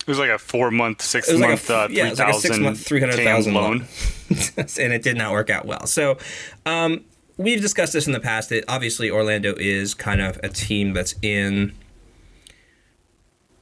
[0.00, 2.18] It was like a four month, six was like a month, uh, yeah, it was
[2.18, 3.86] like a six month, three hundred thousand loan,
[4.56, 5.86] and it did not work out well.
[5.86, 6.16] So,
[6.64, 7.04] um,
[7.36, 8.48] we've discussed this in the past.
[8.48, 11.72] That obviously Orlando is kind of a team that's in.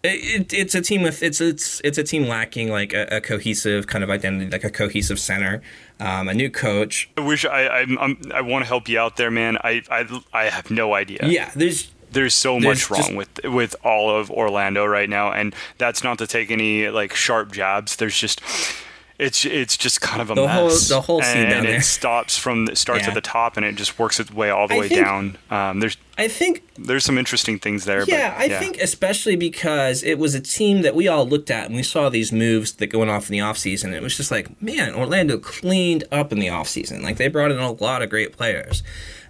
[0.05, 3.87] It, it's a team with it's it's it's a team lacking like a, a cohesive
[3.89, 5.61] kind of identity, like a cohesive center,
[5.99, 7.11] um, a new coach.
[7.17, 9.59] I wish I I'm, I'm, I want to help you out there, man.
[9.65, 11.21] I I, I have no idea.
[11.27, 15.33] Yeah, there's There's so There's much wrong just- with with all of Orlando right now,
[15.33, 17.97] and that's not to take any like sharp jabs.
[17.97, 18.41] There's just
[19.19, 20.89] it's it's just kind of a The whole- mess.
[20.89, 21.81] the whole scene and down it there.
[21.81, 23.09] stops from it starts Yeah.
[23.09, 25.39] at the top and it just works its way all the I way think- down.
[25.51, 28.05] Um, there's I think there's some interesting things there.
[28.07, 31.67] Yeah, but, I think especially because it was a team that we all looked at
[31.67, 33.93] and we saw these moves that going off in the offseason.
[33.93, 37.03] It was just like, man, Orlando cleaned up in the offseason.
[37.03, 38.83] Like they brought in a lot of great players.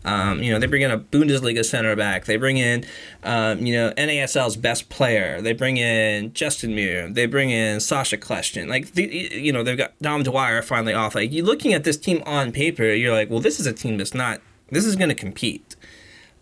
[0.04, 2.24] Um, you know, they bring in a Bundesliga center back.
[2.24, 2.84] They bring in,
[3.22, 5.40] um, you know, NASL's best player.
[5.42, 7.14] They bring in Justin Meram.
[7.14, 8.68] They bring in Sacha Kljestan.
[8.68, 11.14] Like, the, you know, they've got Dom Dwyer finally off.
[11.14, 13.98] Like, you looking at this team on paper, you're like, well, this is a team
[13.98, 15.76] that's not, this is going to compete.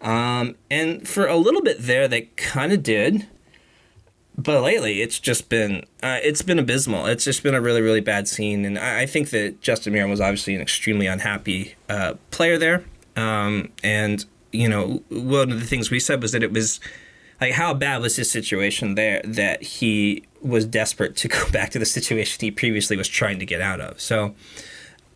[0.00, 3.26] Um, and for a little bit there, they kind of did.
[4.38, 7.06] But lately, it's just been uh, it's been abysmal.
[7.06, 10.10] It's just been a really really bad scene, and I, I think that Justin Meram
[10.10, 12.84] was obviously an extremely unhappy uh, player there.
[13.16, 16.80] Um, and you know, one of the things we said was that it was
[17.40, 21.78] like how bad was his situation there that he was desperate to go back to
[21.78, 24.00] the situation he previously was trying to get out of.
[24.00, 24.34] So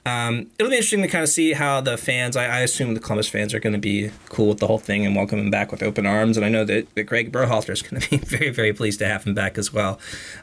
[0.07, 2.37] um, it'll be interesting to kind of see how the fans.
[2.37, 5.05] I, I assume the Columbus fans are going to be cool with the whole thing
[5.05, 6.37] and welcome him back with open arms.
[6.37, 9.07] And I know that, that Greg Berhalter is going to be very, very pleased to
[9.07, 9.99] have him back as well.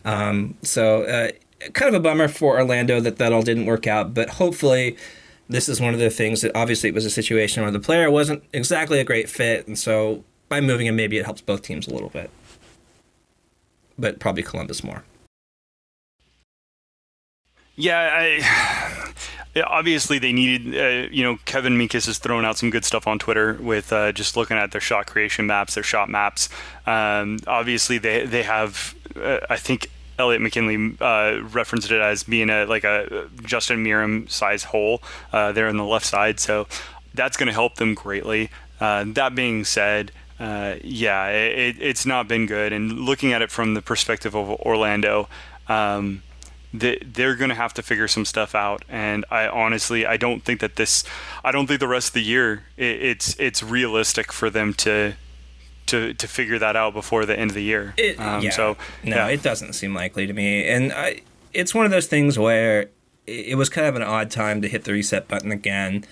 [0.06, 1.32] Um, so uh,
[1.74, 4.14] kind of a bummer for Orlando that that all didn't work out.
[4.14, 4.96] But hopefully,
[5.50, 8.12] this is one of the things that obviously it was a situation where the player
[8.12, 11.88] wasn't exactly a great fit, and so by moving him, maybe it helps both teams
[11.88, 12.30] a little bit.
[13.98, 15.04] But probably Columbus more.
[17.76, 19.14] Yeah, I,
[19.66, 20.76] obviously they needed.
[20.76, 24.12] Uh, you know, Kevin Minkus has thrown out some good stuff on Twitter with uh,
[24.12, 26.50] just looking at their shot creation maps, their shot maps.
[26.86, 28.96] Um, obviously, they they have.
[29.16, 34.30] Uh, I think Eliot McKinley uh, referenced it as being a like a Justin Meram
[34.30, 35.02] size hole
[35.32, 36.40] uh, there on the left side.
[36.40, 36.68] So
[37.14, 38.50] that's going to help them greatly.
[38.80, 40.12] Uh, that being said.
[40.40, 42.72] Uh, yeah, it, it's not been good.
[42.72, 45.28] And looking at it from the perspective of Orlando,
[45.68, 46.22] um,
[46.74, 50.44] they, they're going to have to figure some stuff out and i honestly i don't
[50.44, 51.04] think that this
[51.44, 55.14] i don't think the rest of the year it, it's it's realistic for them to
[55.88, 58.52] to to figure that out before the end of the year It, um, yeah.
[58.52, 59.28] so no, yeah.
[59.28, 60.68] it doesn't seem likely to me.
[60.68, 61.22] And I,
[61.54, 62.90] it's one of those things where
[63.26, 66.06] it was kind of an odd time to hit the reset button again.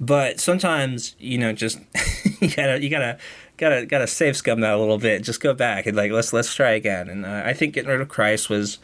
[0.00, 1.78] But sometimes, you know, just
[2.40, 3.18] you gotta you gotta
[3.56, 5.22] gotta gotta save scum that a little bit.
[5.22, 7.08] Just go back and like let's let's try again.
[7.08, 8.78] And uh, I think getting rid of Kreis was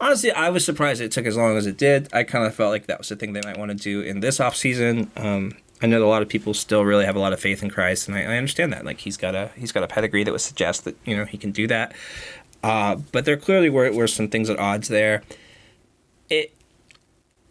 [0.00, 2.08] honestly I was surprised it took as long as it did.
[2.12, 4.20] I kind of felt like that was the thing they might want to do in
[4.20, 5.10] this off season.
[5.16, 7.62] Um, I know that a lot of people still really have a lot of faith
[7.62, 8.84] in Kreis, and I, I understand that.
[8.84, 11.38] Like he's got a he's got a pedigree that would suggest that you know he
[11.38, 11.94] can do that.
[12.62, 15.22] Uh, but there clearly were, were some things at odds there.
[16.28, 16.54] It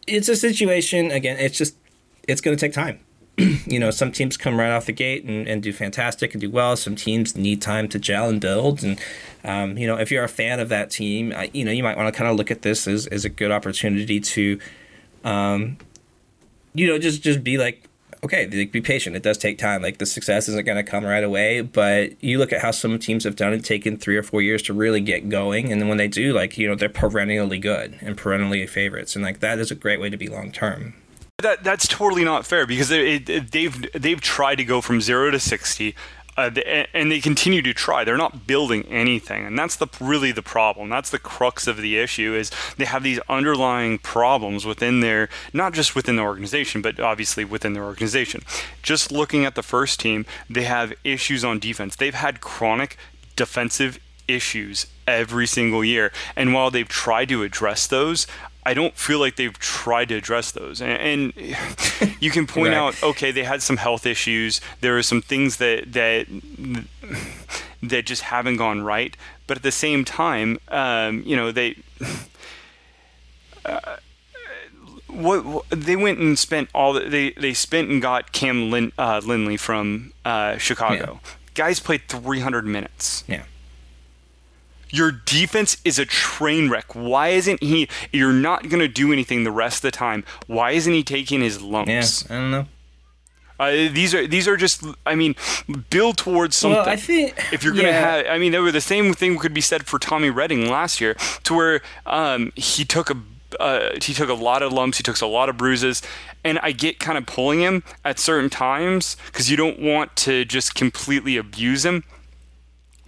[0.07, 1.37] it's a situation again.
[1.39, 1.75] It's just
[2.27, 2.99] it's going to take time.
[3.65, 6.49] you know, some teams come right off the gate and, and do fantastic and do
[6.49, 6.75] well.
[6.75, 8.83] Some teams need time to gel and build.
[8.83, 8.99] And
[9.43, 12.13] um, you know, if you're a fan of that team, you know, you might want
[12.13, 14.59] to kind of look at this as, as a good opportunity to,
[15.23, 15.77] um,
[16.73, 17.88] you know, just just be like,
[18.23, 19.15] okay, like, be patient.
[19.15, 19.81] It does take time.
[19.81, 22.97] Like the success isn't going to come right away, but you look at how some
[22.99, 25.87] teams have done it, taken three or four years to really get going, and then
[25.89, 29.59] when they do, like you know, they're perennially good and perennially favorites, and like that
[29.59, 30.93] is a great way to be long term.
[31.41, 35.31] That that's totally not fair because it, it- they've they've tried to go from zero
[35.31, 35.95] to sixty,
[36.39, 38.03] uh, and they continue to try.
[38.03, 40.87] They're not building anything, and that's the really the problem.
[40.89, 45.73] That's the crux of the issue is they have these underlying problems within their not
[45.73, 48.41] just within the organization, but obviously within their organization.
[48.81, 51.97] Just looking at the first team, they have issues on defense.
[51.97, 52.97] They've had chronic
[53.35, 53.99] defensive
[54.29, 58.27] issues every single year, and while they've tried to address those.
[58.69, 60.79] I don't feel like they've tried to address those.
[60.81, 61.55] And, and
[62.19, 62.77] you can point Right.
[62.77, 64.61] out, okay, they had some health issues.
[64.81, 66.27] There are some things that that
[67.81, 69.15] that just haven't gone right.
[69.47, 71.75] But at the same time, um, you know, they.
[73.65, 73.97] Uh,
[75.07, 78.91] what, what they went and spent all the, they they spent and got Cam Lin,
[78.97, 81.19] uh, Lindley from uh, Chicago.
[81.55, 83.23] Guys played 300 minutes.
[83.27, 83.43] Yeah.
[84.91, 86.95] Your defense is a train wreck.
[86.95, 87.87] Why isn't he?
[88.11, 90.23] You're not going to do anything the rest of the time.
[90.47, 92.25] Why isn't he taking his lumps?
[92.29, 92.65] Yeah, I don't know.
[93.59, 94.83] Uh, these are these are just.
[95.05, 95.35] I mean,
[95.89, 96.77] build towards something.
[96.77, 98.15] Well, I think if you're gonna yeah.
[98.17, 101.53] have, I mean, the same thing could be said for Tommy Redding last year, to
[101.53, 103.17] where um, he took a
[103.59, 106.01] uh, he took a lot of lumps, he took a lot of bruises,
[106.43, 110.45] and I get kind of pulling him at certain times because you don't want to
[110.45, 112.03] just completely abuse him.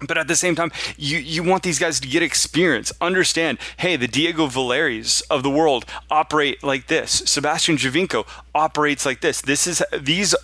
[0.07, 3.95] But at the same time, you, you want these guys to get experience, understand, hey,
[3.95, 7.23] the Diego Valeris of the world operate like this.
[7.25, 9.41] Sebastian Giovinco operates like this.
[9.41, 10.35] This is these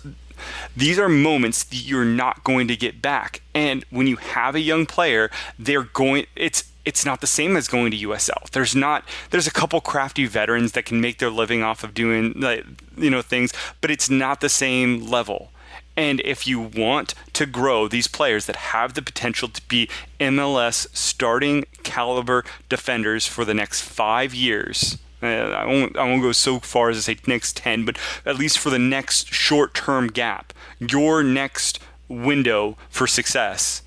[0.76, 3.42] these are moments that you're not going to get back.
[3.54, 7.68] And when you have a young player, they're going it's it's not the same as
[7.68, 8.48] going to USL.
[8.50, 12.32] There's not there's a couple crafty veterans that can make their living off of doing
[12.36, 12.64] like
[12.96, 15.50] you know things, but it's not the same level.
[15.98, 20.86] And if you want to grow these players that have the potential to be MLS
[20.96, 26.60] starting caliber defenders for the next five years, uh, I won't, I won't go so
[26.60, 30.52] far as to say next 10, but at least for the next short term gap,
[30.78, 33.82] your next window for success,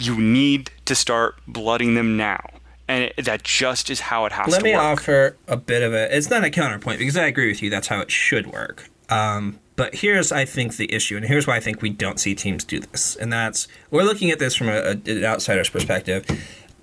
[0.00, 2.40] you need to start blooding them now.
[2.88, 5.94] And it, that just is how it has Let to me offer a bit of
[5.94, 6.14] a.
[6.14, 7.70] It's not a counterpoint because I agree with you.
[7.70, 8.90] That's how it should work.
[9.08, 12.36] Um, but here's, I think, the issue, and here's why I think we don't see
[12.36, 13.16] teams do this.
[13.16, 16.24] And that's we're looking at this from a, a, an outsider's perspective.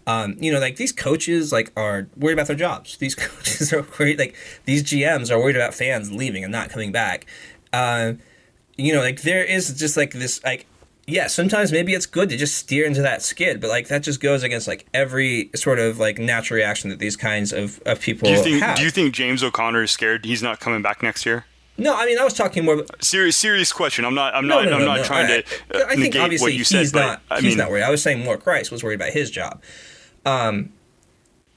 [0.06, 2.98] Um, you know, like these coaches, like are worried about their jobs.
[2.98, 4.36] These coaches are worried, like
[4.66, 7.26] these GMs are worried about fans leaving and not coming back.
[7.72, 8.16] Uh,
[8.76, 10.66] you know, like there is just like this, like
[11.08, 14.20] yeah, sometimes maybe it's good to just steer into that skid, but like that just
[14.20, 18.28] goes against like every sort of like natural reaction that these kinds of, of people
[18.28, 18.76] do you think have.
[18.76, 21.46] do you think James O'Connor is scared he's not coming back next year?
[21.80, 22.84] No, I mean I was talking more.
[23.02, 24.06] Serious, serious question.
[24.06, 24.36] I'm not.
[24.36, 24.70] I'm No, not.
[24.70, 25.04] no, I'm not no.
[25.04, 27.22] trying I, to uh, I think obviously what you he's said, but not.
[27.32, 27.84] I he's mean, not worried.
[27.84, 28.38] I was saying more.
[28.38, 29.62] Kreis was worried about his job.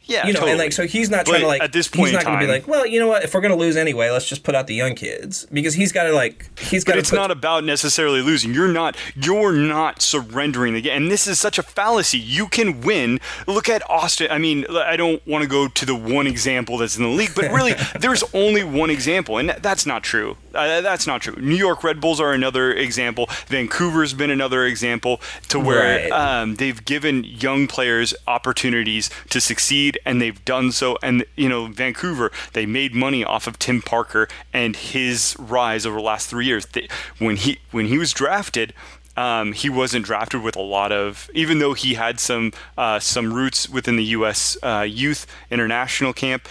[0.04, 0.50] Yeah, you know, totally.
[0.52, 2.38] and like so he's not But trying to like at this point he's not going
[2.40, 3.24] to be like, well, you know what?
[3.24, 5.92] If we're going to lose anyway, let's just put out the young kids because he's
[5.92, 6.98] got to like he's got But to.
[7.00, 8.52] it's not about necessarily losing.
[8.54, 8.96] You're not.
[9.14, 12.18] You're not surrendering the game, and this is such a fallacy.
[12.18, 13.20] You can win.
[13.46, 14.28] Look at Austin.
[14.30, 17.34] I mean, I don't want to go to the one example that's in the league,
[17.34, 20.36] but really, there's only one example, and that's not true.
[20.54, 21.34] Uh, that's not true.
[21.36, 23.28] New York Red Bulls are another example.
[23.46, 26.12] Vancouver's been another example to where Right.
[26.12, 30.98] um, they've given young players opportunities to succeed, and they've done so.
[31.02, 35.96] And you know, Vancouver, they made money off of Tim Parker and his rise over
[35.96, 36.66] the last three years.
[36.66, 36.88] They,
[37.18, 38.74] when he when he was drafted.
[39.14, 43.34] Um, he wasn't drafted with a lot of, even though he had some uh, some
[43.34, 44.56] roots within the U.S.
[44.62, 46.48] Uh, youth international camp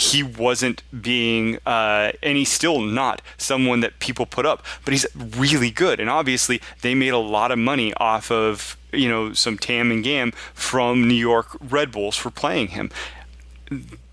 [0.00, 5.06] he wasn't being, uh, and he's still not someone that people put up, but he's
[5.14, 6.00] really good.
[6.00, 10.02] And obviously, they made a lot of money off of, you know, some Tam and
[10.02, 12.90] Gam from New York Red Bulls for playing him.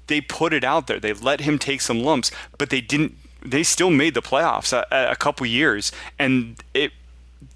[0.08, 1.00] They put it out there.
[1.00, 3.15] They let him take some lumps, but they didn't.
[3.41, 6.91] They still made the playoffs a, a couple years, and it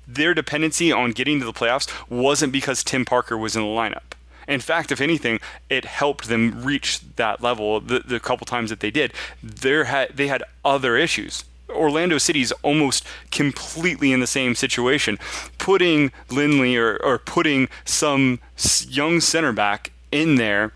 [0.08, 4.14] their dependency on getting to the playoffs wasn't because Tim Parker was in the lineup.
[4.52, 8.82] In fact, if anything, it helped them reach that level the, the couple times that
[8.82, 9.14] they did.
[9.42, 11.46] There had they had other issues.
[11.70, 15.18] Orlando City's almost completely in the same situation.
[15.58, 18.40] Putting Lindley or, or putting some
[18.88, 20.74] young center back in there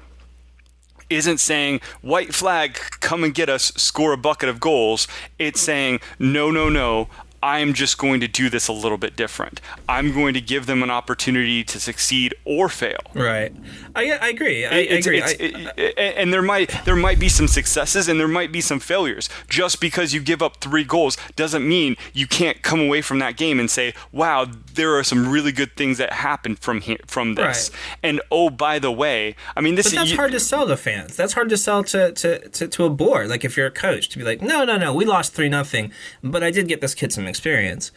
[1.10, 5.08] isn't saying white flag come and get us score a bucket of goals
[5.38, 7.08] it's saying no no no
[7.53, 10.81] i'm just going to do this a little bit different i'm going to give them
[10.84, 13.51] an opportunity to succeed or fail right.
[13.97, 14.65] I I agree.
[14.65, 15.17] I, I agree.
[15.19, 15.43] it's- I-
[15.79, 18.79] it- it- and there might there might be some successes and there might be some
[18.79, 19.29] failures.
[19.47, 23.38] Just because you give up three goals doesn't mean you can't come away from that
[23.38, 27.36] game and say, "Wow, there are some really good things that happened from here from
[27.36, 27.79] this." Right.
[28.03, 30.75] And oh, by the way, I mean this But that's you- hard to sell to
[30.75, 31.15] fans.
[31.15, 33.29] That's hard to sell to, to, to, to a board.
[33.29, 35.91] Like if you're a coach, to be like, no, no, no, we lost three nothing,
[36.21, 37.91] but I did get this kid some experience.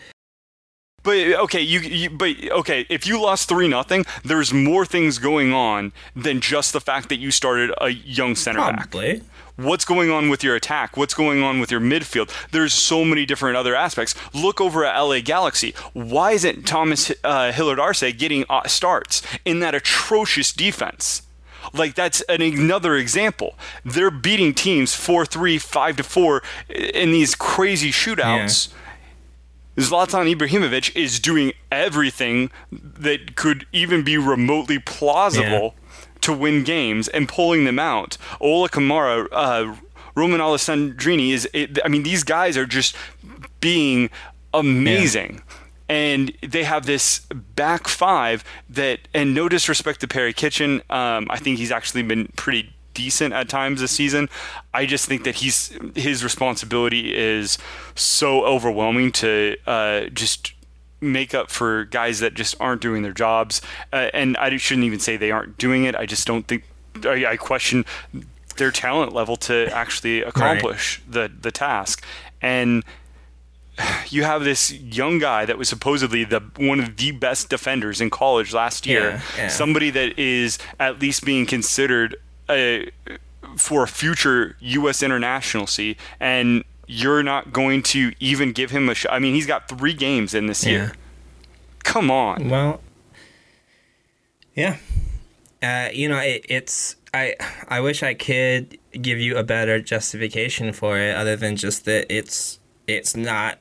[1.05, 5.53] But okay, you, you but okay, if you lost three nothing, there's more things going
[5.53, 8.91] on than just the fact that you started a young center back.
[9.57, 10.97] What's going on with your attack?
[10.97, 12.31] What's going on with your midfield?
[12.51, 14.15] There's so many different other aspects.
[14.35, 15.75] Look over at LA Galaxy.
[15.95, 21.23] Why isn't Thomas uh, Hilliard-Arce getting uh, starts in that atrocious defense?
[21.73, 23.57] Like that's an, another example.
[23.85, 28.69] They're beating teams 4-3, 5-4 in these crazy shootouts.
[29.79, 35.75] Zlatan Ibrahimovic is doing everything that could even be remotely plausible
[36.21, 38.19] to win games and pulling them out.
[38.41, 39.77] Ola Kamara, uh,
[40.15, 41.49] Romain Alessandrini is.
[41.53, 42.97] It, I mean, these guys are just
[43.61, 44.11] being
[44.53, 45.43] amazing.
[45.89, 47.21] And they have this
[47.55, 52.29] back five that, and no disrespect to Perry Kitchen, um, I think he's actually been
[52.37, 54.29] pretty decent at times this season.
[54.75, 57.57] I just think that he's his responsibility is
[57.95, 60.53] so overwhelming to uh, just
[61.01, 63.63] make up for guys that just aren't doing their jobs.
[63.93, 65.95] Uh, and I shouldn't even say they aren't doing it.
[65.95, 66.65] I just don't think
[67.05, 67.85] I, I question
[68.57, 72.05] their talent level to actually accomplish the the task.
[72.43, 72.83] And
[74.09, 78.11] you have this young guy that was supposedly the one of the best defenders in
[78.11, 79.11] college last year.
[79.11, 79.49] Yeah, yeah.
[79.49, 82.17] Somebody that is at least being considered
[82.51, 82.91] a,
[83.57, 85.03] for a future U.S.
[85.03, 89.13] internationalcy, and you're not going to even give him a shot.
[89.13, 90.71] I mean, he's got three games in this Yeah.
[90.73, 90.93] year.
[91.85, 92.49] Come on.
[92.49, 92.81] Well,
[94.55, 94.77] yeah.
[95.63, 97.35] Uh, you know, it, it's I.
[97.69, 102.07] I wish I could give you a better justification for it, other than just that
[102.15, 103.59] it's it's not.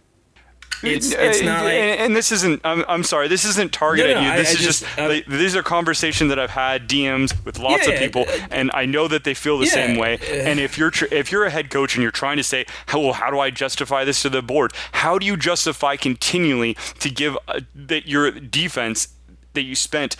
[0.84, 2.62] It's it's not like and, and this isn't.
[2.64, 3.28] I'm, I'm sorry.
[3.28, 4.44] This isn't targeted No, no, at you.
[4.44, 4.84] This I is just.
[4.84, 8.26] just, uh, like, these are conversations that I've had DMs with lots Yeah, of people,
[8.30, 10.20] uh, and I know that they feel the yeah, same way.
[10.20, 12.66] uh, and if you're tr- if you're a head coach and you're trying to say,
[12.86, 14.72] how, well, how do I justify this to the board?
[14.92, 19.08] How do you justify continually to give uh, that your defense
[19.54, 20.16] that you spent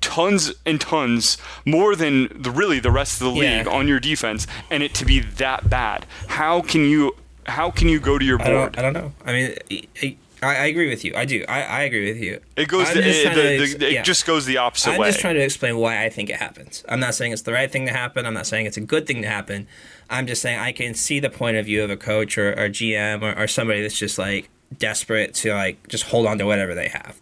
[0.00, 3.58] tons and tons more than the really the rest of the Yeah.
[3.58, 7.16] league on your defense and it to be that bad how can you
[7.46, 8.78] how can you go to your I board don't.
[8.78, 9.12] I don't know.
[9.24, 9.54] I mean,
[10.02, 11.14] I, I, I agree with you.
[11.16, 11.44] I do.
[11.48, 12.40] I, I agree with you.
[12.56, 12.92] It goes.
[12.92, 14.00] The, just eh, it, the- ex- the- yeah.
[14.00, 15.06] it just goes the opposite way.
[15.06, 16.84] I'm just trying to explain why I think it happens.
[16.88, 18.26] I'm not saying it's the right thing to happen.
[18.26, 19.66] I'm not saying it's a good thing to happen.
[20.10, 22.68] I'm just saying I can see the point of view of a coach or, or
[22.68, 26.74] GM or, or somebody that's just like desperate to like just hold on to whatever
[26.74, 27.18] they have.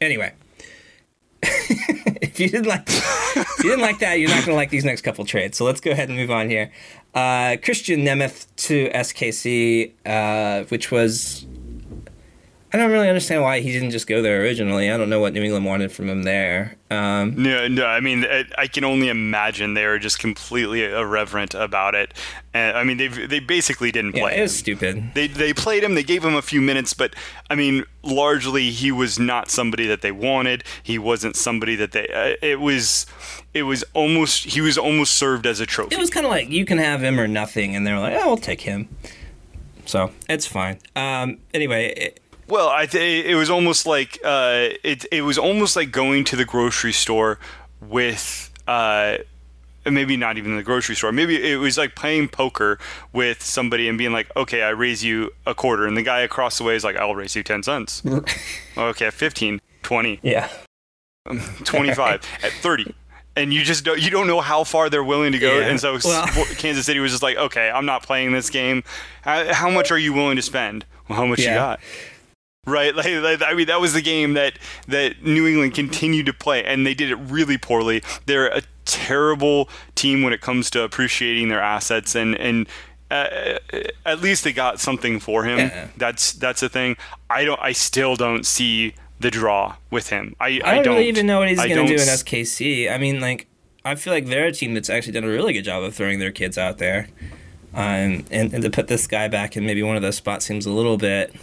[0.00, 0.32] Anyway,
[1.42, 5.02] if you didn't like if you didn't like that, you're not gonna like these next
[5.02, 5.58] couple trades.
[5.58, 6.72] So let's go ahead and move on here.
[7.14, 11.46] Uh, Krisztian Nemeth to SKC, uh, which was
[12.74, 14.90] I don't really understand why he didn't just go there originally.
[14.90, 16.74] I don't know what New England wanted from him there.
[16.90, 17.86] Um, no, no.
[17.86, 22.14] I mean, it, I can only imagine they were just completely irreverent about it.
[22.52, 24.38] And I mean, they they basically didn't yeah, play.
[24.38, 24.58] it was him.
[24.58, 25.14] stupid.
[25.14, 25.94] They they played him.
[25.94, 27.14] They gave him a few minutes, but
[27.48, 30.64] I mean, largely he was not somebody that they wanted.
[30.82, 32.08] He wasn't somebody that they.
[32.08, 33.06] Uh, it was,
[33.52, 34.46] it was almost.
[34.46, 35.94] He was almost served as a trophy.
[35.94, 38.26] It was kind of like you can have him or nothing, and they're like, "Oh,
[38.26, 38.88] we'll take him."
[39.86, 40.78] So it's fine.
[40.96, 45.06] Um, anyway, it, Well, I th- it was almost like uh, it.
[45.10, 47.38] It was almost like going to the grocery store
[47.80, 48.50] with.
[48.66, 49.18] Uh,
[49.86, 51.12] maybe not even the grocery store.
[51.12, 52.78] Maybe it was like playing poker
[53.12, 56.56] with somebody and being like, "Okay, I raise you a quarter," and the guy across
[56.58, 58.02] the way is like, "I'll raise you ten cents."
[58.78, 60.48] okay, 15, 20, yeah,
[61.64, 62.94] 25, at 30.
[63.36, 65.58] And you just don't, you don't know how far they're willing to go.
[65.58, 65.66] Yeah.
[65.66, 66.26] And so Well-
[66.56, 68.84] Kansas City was just like, okay, I'm not playing this game.
[69.22, 70.84] How, how much are you willing to spend?
[71.08, 71.80] Well, how much you got?
[72.66, 74.58] Right, like, I mean, that was the game that
[74.88, 78.02] that New England continued to play, and they did it really poorly.
[78.26, 82.66] They're a terrible team when it comes to appreciating their assets, and and
[83.10, 83.58] uh,
[84.04, 85.58] at least they got something for him.
[85.58, 85.88] Yeah.
[85.96, 86.96] That's that's the thing.
[87.28, 87.60] I don't.
[87.60, 90.34] I still don't see the draw with him.
[90.40, 92.90] I I don't, really even know what he's going to do in SKC.
[92.90, 93.46] I mean, like,
[93.84, 96.18] I feel like they're a team that's actually done a really good job of throwing
[96.18, 97.08] their kids out there,
[97.74, 100.66] um, and and to put this guy back in maybe one of those spots seems
[100.66, 101.34] a little bit.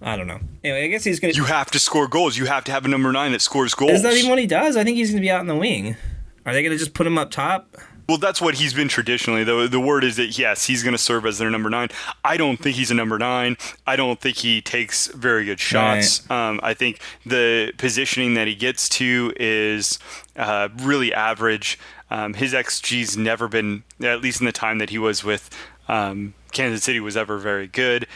[0.00, 0.40] I don't know.
[0.64, 1.36] Anyway, I guess he's going to.
[1.38, 2.36] You have to score goals.
[2.36, 3.92] You have to have a number nine that scores goals.
[3.92, 4.76] Is that even what he does?
[4.76, 5.96] I think he's going to be out in the wing.
[6.44, 7.76] Are they going to just put him up top?
[8.08, 9.44] Well, that's what he's been traditionally.
[9.44, 11.88] The, the word is that, yes, he's going to serve as their number nine.
[12.24, 13.56] I don't think he's a number nine.
[13.86, 16.28] I don't think he takes very good shots.
[16.30, 19.98] Um, I think the positioning that he gets to is
[20.36, 21.78] uh, really average.
[22.10, 25.48] Um, his XG's never been, at least in the time that he was with
[25.88, 28.06] um, Kansas City, was ever very good.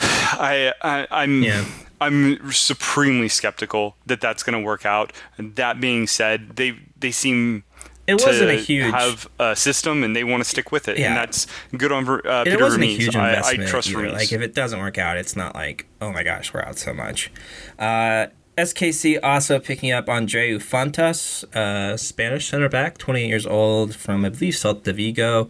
[0.00, 1.64] I, I I'm Yeah.
[2.00, 5.12] I'm supremely skeptical that that's going to work out.
[5.38, 7.64] That being said, they they seem
[8.06, 8.92] It to wasn't a huge.
[8.94, 11.08] have a system and they want to stick with it, Yeah.
[11.08, 11.46] and that's
[11.76, 13.98] good on uh, it wasn't a huge I, I investment trust either.
[13.98, 14.12] Vermes.
[14.14, 16.94] Like if it doesn't work out, it's not like oh my gosh, we're out so
[16.94, 17.32] much.
[17.78, 18.26] Uh,
[18.56, 24.30] SKC also picking up Andreu Fontas, uh, Spanish center back, 28 years old, from I
[24.30, 25.48] believe Celta Vigo.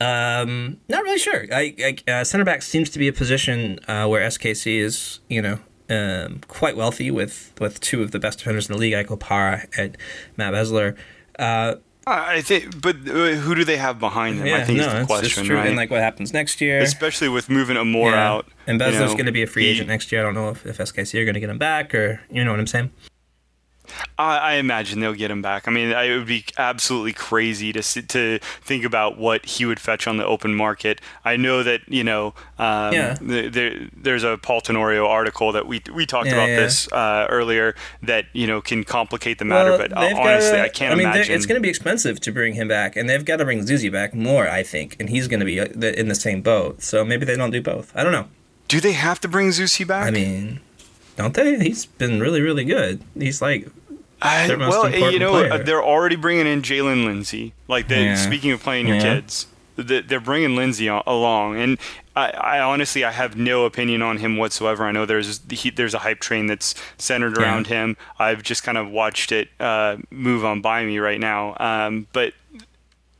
[0.00, 1.46] Um, not really sure.
[1.52, 1.74] I,
[2.06, 5.58] I uh, center back seems to be a position uh, where SKC is, you know,
[5.90, 9.66] um, quite wealthy with with two of the best defenders in the league, Ike Opara
[9.78, 9.96] and
[10.36, 10.96] Matt Besler.
[11.38, 11.76] Uh,
[12.06, 14.46] I think, but uh, who do they have behind them?
[14.46, 15.56] yeah, I think no, is the question, true.
[15.56, 15.66] right?
[15.68, 18.28] And like what happens next year, Especially with moving Amore Yeah.
[18.30, 18.46] out.
[18.66, 20.20] And you Besler's know, going to be a free he- agent next year.
[20.20, 22.50] I don't know if, if SKC are going to get him back or you know
[22.50, 22.90] what I'm saying.
[24.18, 25.68] I, I imagine they'll get him back.
[25.68, 29.78] I mean, I, it would be absolutely crazy to to think about what he would
[29.80, 31.00] fetch on the open market.
[31.24, 32.34] I know that you know.
[32.58, 33.14] Um, Yeah.
[33.14, 36.56] th- there, there's a Paul Tenorio article that we we talked Yeah, about yeah.
[36.56, 39.76] this uh, earlier that you know can complicate the matter.
[39.76, 41.34] but uh, honestly, gotta- I can't I mean, imagine.
[41.34, 43.90] it's going to be expensive to bring him back, and they've got to bring Zusi
[43.92, 46.82] back more, I think, and he's going to be uh, in the same boat.
[46.82, 47.92] So maybe they don't do both.
[47.94, 48.28] I don't know.
[48.68, 50.06] Do they have to bring Zusi back?
[50.06, 50.60] I mean,
[51.16, 51.58] don't they?
[51.58, 53.00] He's been really, really good.
[53.18, 53.68] He's like,
[54.22, 55.62] I, their most well, you know, player.
[55.62, 57.52] they're already bringing in Jaylin Lindsey.
[57.68, 58.16] Like, they, Yeah.
[58.16, 59.02] speaking of playing your Yeah.
[59.16, 59.46] kids,
[59.76, 61.78] they're bringing Lindsey along, and
[62.14, 64.84] I, I honestly I have no opinion on him whatsoever.
[64.84, 67.42] I know there's he, there's a hype train that's centered Yeah.
[67.42, 67.96] around him.
[68.20, 72.34] I've just kind of watched it uh, move on by me right now, um, but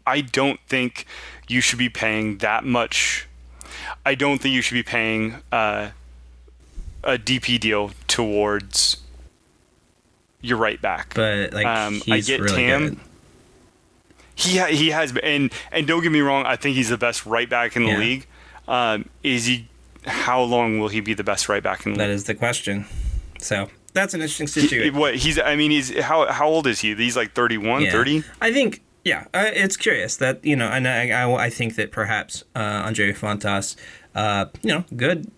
[0.06, 1.06] I don't think
[1.48, 3.26] you should be paying that much.
[4.06, 5.88] I don't think you should be paying uh,
[7.04, 8.98] a DP deal towards
[10.40, 11.14] your right back.
[11.14, 12.88] but like, Um, I get really Tam.
[12.88, 12.98] good.
[14.36, 16.98] He ha- he has been, and and don't get me wrong, I think he's the
[16.98, 17.98] best right back in the Yeah.
[17.98, 18.26] league.
[18.66, 19.68] Um, is he?
[20.06, 22.16] How long will he be the best right back in the That league?
[22.16, 22.84] is the question.
[23.38, 24.94] So that's an interesting He- situation.
[24.96, 25.38] what he's?
[25.38, 26.94] I mean, he's how how old is he?
[26.94, 27.92] He's like 31, Yeah.
[27.92, 28.24] 30?
[28.40, 31.92] I think, yeah, uh, it's curious that you know, and I, I, I think that
[31.92, 33.76] perhaps uh, Andreu Fontas,
[34.16, 35.30] uh, you know, good,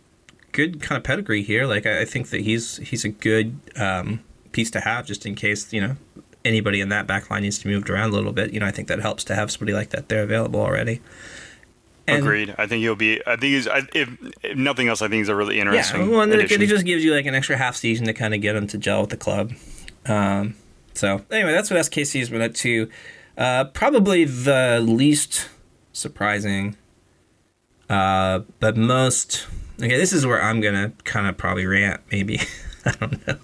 [0.57, 1.67] good kind of pedigree here.
[1.67, 4.21] Like I, I think that he's he's a good um,
[4.53, 5.97] piece to have just in case you know
[6.45, 8.53] anybody in that back line needs to be moved around a little bit.
[8.53, 11.01] You know, I think that helps to have somebody like that there available already.
[12.09, 12.55] And- Agreed.
[12.57, 13.21] I think he'll be.
[13.27, 13.67] I think he's.
[13.69, 14.09] I, if,
[14.43, 16.09] if nothing else, I think he's a really Yeah, interesting.
[16.11, 16.63] well, and it, addition.
[16.63, 18.79] it just gives you like an extra half season to kind of get him to
[18.79, 19.53] gel with the club.
[20.07, 20.55] Um,
[20.95, 22.89] so anyway, that's what SKC has been up to.
[23.37, 25.49] Uh, probably the least
[25.93, 26.77] surprising,
[27.91, 29.47] uh, but most.
[29.79, 32.01] Okay, this is where I'm gonna kind of probably rant.
[32.11, 32.41] Maybe
[32.87, 33.37] I don't know.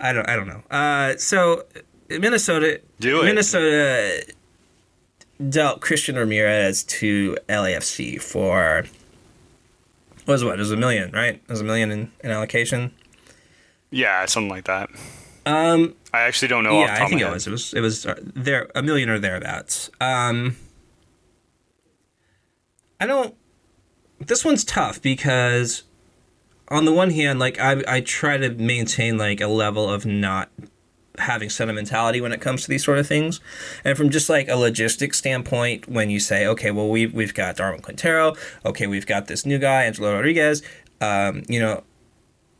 [0.00, 0.28] I don't.
[0.28, 0.62] I don't know.
[0.70, 1.64] Uh, so
[2.08, 2.80] Minnesota.
[3.00, 3.26] Do it.
[3.26, 4.24] Minnesota
[5.48, 8.86] dealt Christian Ramirez to LAFC for
[10.24, 10.54] what was what?
[10.54, 11.36] It was a million, right?
[11.36, 12.92] It was a million in, in allocation.
[13.90, 14.90] yeah, something like that.
[15.46, 16.80] Um, I actually don't know.
[16.80, 17.46] yeah, I think it was.
[17.46, 17.72] It was.
[17.72, 19.90] It was uh, there a million or thereabouts.
[20.00, 20.56] Um,
[23.00, 23.34] I don't.
[24.20, 25.84] This one's tough because,
[26.68, 30.50] on the one hand, like I, I try to maintain like a level of not
[31.18, 33.40] having sentimentality when it comes to these sort of things,
[33.84, 37.56] and from just like a logistic standpoint, when you say, okay, well we we've got
[37.56, 40.62] Darwin Quintero, okay, we've got this new guy, Angelo Rodriguez,
[41.00, 41.82] um, you know,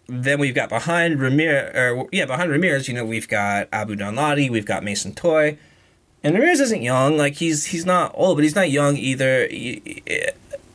[0.08, 4.50] then we've got behind Ramirez, or yeah, behind Ramirez, you know, we've got Abu Danladi,
[4.50, 5.58] we've got Mason Toye,
[6.22, 7.16] and Ramirez isn't young.
[7.16, 9.46] Like he's he's not old, but he's not young either.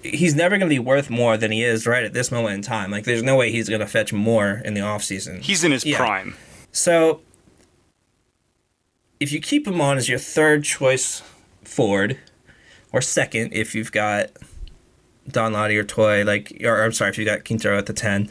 [0.03, 2.55] He- He's never going to be worth more than he is right at this moment
[2.55, 2.91] in time.
[2.91, 5.41] Like there's no way he's going to fetch more in the offseason.
[5.41, 5.97] He's in his Yeah.
[5.97, 6.35] prime.
[6.71, 7.21] So,
[9.19, 11.21] if you keep him on as your third choice
[11.63, 12.17] forward,
[12.91, 14.29] or second if you've got
[15.29, 18.29] Danladi or Toye, like, or I'm sorry, if you got Quintero at the ten,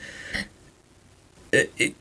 [1.52, 1.94] it, it,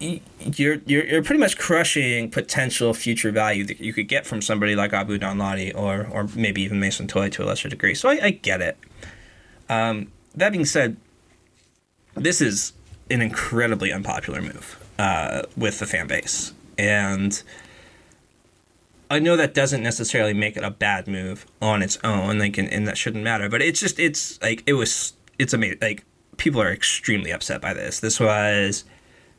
[0.00, 4.74] you're you're you're pretty much crushing potential future value that you could get from somebody
[4.74, 7.94] like Abu Danladi or or maybe even Mason Toye to a lesser degree.
[7.94, 8.78] So I, I get it.
[9.68, 10.96] Um, that being said,
[12.14, 12.72] this is
[13.10, 17.42] an incredibly unpopular move uh, with the fan base, and
[19.10, 22.68] I know that doesn't necessarily make it a bad move on its own, like, and,
[22.72, 23.48] and that shouldn't matter.
[23.48, 25.78] But it's just, it's like it was, it's amazing.
[25.82, 26.04] Like
[26.36, 27.98] people are extremely upset by this.
[27.98, 28.84] This was,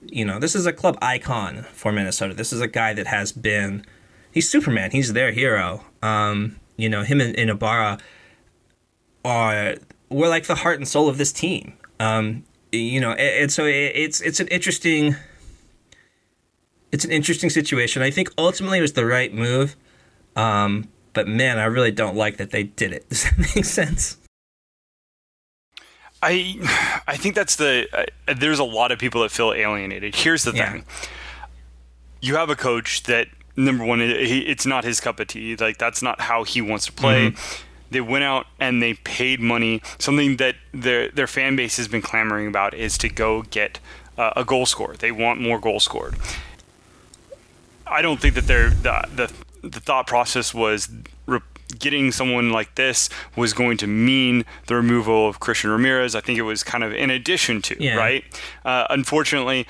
[0.08, 2.34] you know, this is a club icon for Minnesota.
[2.34, 3.86] This is a guy that has been,
[4.32, 4.91] he's Superman.
[4.91, 5.86] He's their hero.
[6.02, 7.99] Um, you know, him and, and Ibarra
[9.24, 9.76] are
[10.10, 11.74] were like the heart and soul of this team.
[11.99, 15.16] Um, you know, and, and so it, it's it's an interesting
[16.91, 18.02] it's an interesting situation.
[18.02, 19.76] I think ultimately it was the right move.
[20.36, 23.10] Um, but man, I really don't like that they did it.
[23.10, 24.18] Does that make sense?
[26.22, 27.88] I I think that's the
[28.28, 30.15] uh, there's a lot of people that feel alienated.
[30.15, 30.72] Here's the Yeah.
[30.72, 30.86] thing:
[32.22, 35.55] you have a coach that number one, he, it's not his cup of tea.
[35.55, 37.34] Like that's not how he wants to play.
[37.89, 39.82] They went out and they paid money.
[39.99, 43.80] Something that their their fan base has been clamoring about is to go get
[44.17, 44.95] uh, a goal scorer.
[44.95, 46.15] They want more goals scored.
[47.88, 50.89] I don't think that their the the, the thought process was
[51.26, 51.39] re-
[51.80, 56.15] getting someone like this was going to mean the removal of Christian Ramirez.
[56.15, 57.95] I think it was kind of in addition to, Yeah.
[57.95, 58.24] right?
[58.63, 59.65] Uh, unfortunately,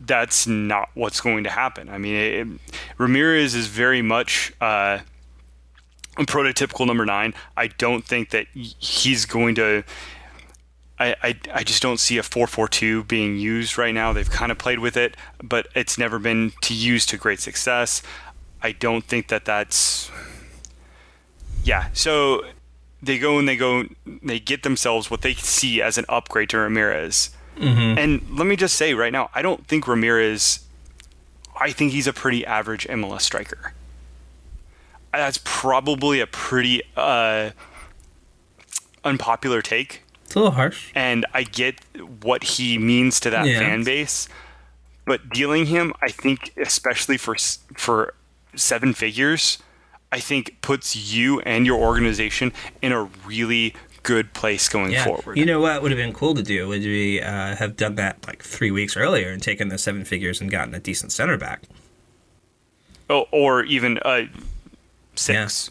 [0.00, 1.88] that's not what's going to happen.
[1.88, 2.60] I mean, it,
[2.98, 4.98] Ramirez is very much uh,
[6.18, 7.34] a prototypical number nine.
[7.56, 9.82] I don't think that he's going to.
[10.98, 14.12] I, I, I, I just don't see a 4-4-2 being used right now.
[14.12, 18.00] They've kind of played with it, but it's never been to use to great success.
[18.62, 20.08] I don't think that that's
[21.64, 21.88] yeah.
[21.92, 22.44] So
[23.02, 23.84] they go and they go
[24.22, 27.30] they get themselves what they see as an upgrade to Ramirez.
[27.60, 30.60] And let me just say right now, I don't think Ramirez.
[31.60, 33.74] I think he's a pretty average MLS striker.
[35.12, 37.50] That's probably a pretty uh,
[39.04, 40.90] unpopular take It's a little harsh.
[40.94, 41.76] and I get
[42.22, 43.58] what he means to that Yeah.
[43.60, 44.28] fan base.
[45.06, 47.36] But dealing him, I think, especially for
[47.76, 48.14] for
[48.56, 49.58] seven figures,
[50.14, 55.04] I think puts you and your organization in a really good place going Yeah.
[55.04, 55.36] forward.
[55.36, 58.24] You know what would have been cool to do would be uh, have done that
[58.26, 61.62] like three weeks earlier and taken the seven figures and gotten a decent center back.
[63.10, 64.22] Oh, or even uh,
[65.16, 65.70] six.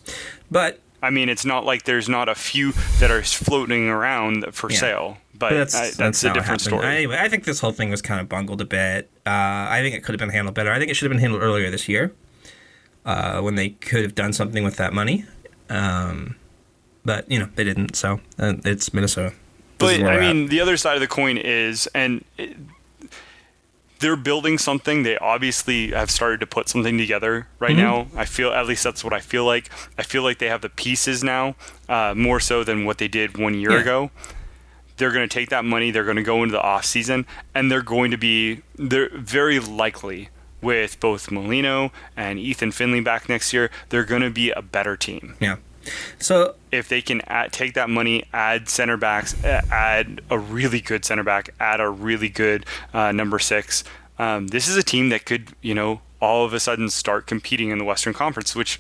[0.52, 4.70] But I mean, it's not like there's not a few that are floating around for
[4.72, 4.78] Yeah.
[4.78, 6.86] sale, but, But that's I- that's, that's, a different story.
[6.86, 9.10] Anyway, I think this whole thing was kind of bungled a bit.
[9.26, 10.72] Uh, I think it could have been handled better.
[10.72, 12.14] I think it should have been handled earlier this year,
[13.06, 15.26] uh, when they could have done something with that money.
[15.70, 16.36] Um,
[17.06, 17.95] but you know they didn't.
[17.95, 19.34] So uh, it's Minnesota.
[19.80, 20.36] This But I we're at.
[20.36, 22.56] mean, the other side of the coin is, and it,
[23.99, 25.04] they're building something.
[25.04, 28.12] They obviously have started to put something together right Mm-hmm.
[28.14, 28.20] now.
[28.22, 29.70] I feel, at least that's what I feel like.
[29.97, 31.56] I feel like they have the pieces now,
[31.88, 33.80] uh, more so than what they did one year Yeah.
[33.82, 34.12] ago.
[34.97, 35.89] They're going to take that money.
[35.89, 37.26] They're going to go into the off season,
[37.56, 38.62] and they're going to be.
[38.78, 40.30] They're very likely
[40.64, 43.70] with both Molino and Ethan Finlay back next year.
[43.89, 45.57] They're going to be a better team yeah.
[46.18, 51.03] So if they can add, take that money, add center backs, add a really good
[51.03, 53.84] center back, add a really good uh, number six,
[54.20, 57.70] um, this is a team that could, you know, all of a sudden start competing
[57.70, 58.55] in the Western Conference.
[58.55, 58.80] Which,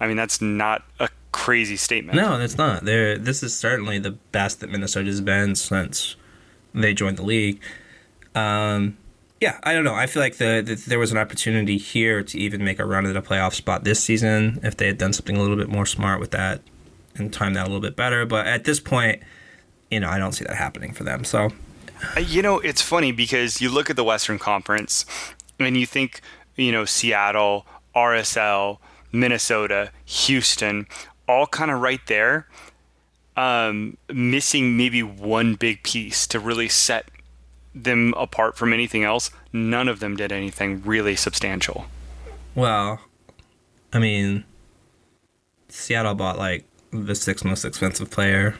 [0.00, 2.16] I mean, that's not a crazy statement.
[2.16, 2.84] No, that's not.
[2.84, 3.16] There.
[3.16, 6.16] This is certainly the best that Minnesota's been since
[6.74, 7.60] they joined the league.
[8.34, 8.98] Um,
[9.40, 9.94] yeah, I don't know.
[9.94, 13.06] I feel like the, the there was an opportunity here to even make a run
[13.06, 15.86] at a playoff spot this season if they had done something a little bit more
[15.86, 16.60] smart with that
[17.16, 18.26] and timed that a little bit better.
[18.26, 19.22] But at this point,
[19.90, 21.24] you know, I don't see that happening for them.
[21.24, 21.50] So
[22.20, 25.04] You know, it's funny because you look at the Western Conference
[25.58, 26.20] and you think,
[26.56, 28.78] you know, Seattle, RSL,
[29.12, 30.86] Minnesota, Houston,
[31.28, 32.46] all kind of right there,
[33.36, 37.10] um, missing maybe one big piece to really set
[37.84, 39.30] them apart from anything else.
[39.52, 41.86] None of them did anything really substantial.
[42.54, 43.00] well,
[43.92, 44.44] I mean,
[45.68, 48.56] Seattle bought like the sixth most expensive player.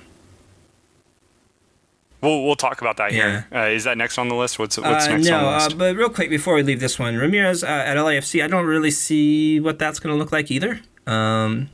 [2.20, 3.46] We'll, we'll talk about that here.
[3.52, 3.62] Yeah.
[3.62, 4.58] Uh, is that next on the list?
[4.58, 6.98] What's, what's Uh, next no, on the uh, but real quick before we leave this
[6.98, 10.50] one, Ramirez uh, at LAFC, I don't really see what that's going to look like
[10.50, 10.80] either.
[11.06, 11.70] Um,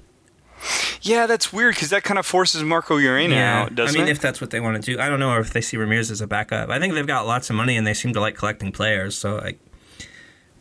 [1.02, 3.98] yeah, that's weird because that kind of forces Marco Urena out, I doesn't it?
[3.98, 4.12] I mean, it?
[4.12, 6.20] if that's what they want to do, I don't know if they see Ramirez as
[6.20, 6.70] a backup.
[6.70, 9.16] I think they've got lots of money and they seem to like collecting players.
[9.16, 9.58] So, like,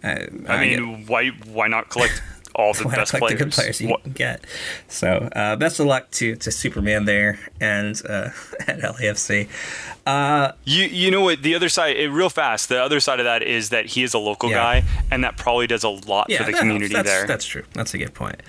[0.04, 2.22] I, I get- mean, why why not collect
[2.56, 3.32] all the best players?
[3.32, 4.46] the good players you What- can get?
[4.88, 8.30] So, uh, best of luck to, to Superman there and uh,
[8.68, 9.48] at LAFC.
[10.06, 13.24] Uh, You you know what the other side it, real fast the other side of
[13.24, 14.58] that is that he is a local Yeah.
[14.58, 17.10] guy and that probably does a lot yeah, for the community helps.
[17.10, 17.28] that's, there.
[17.28, 17.64] That's true.
[17.74, 18.42] That's a good point.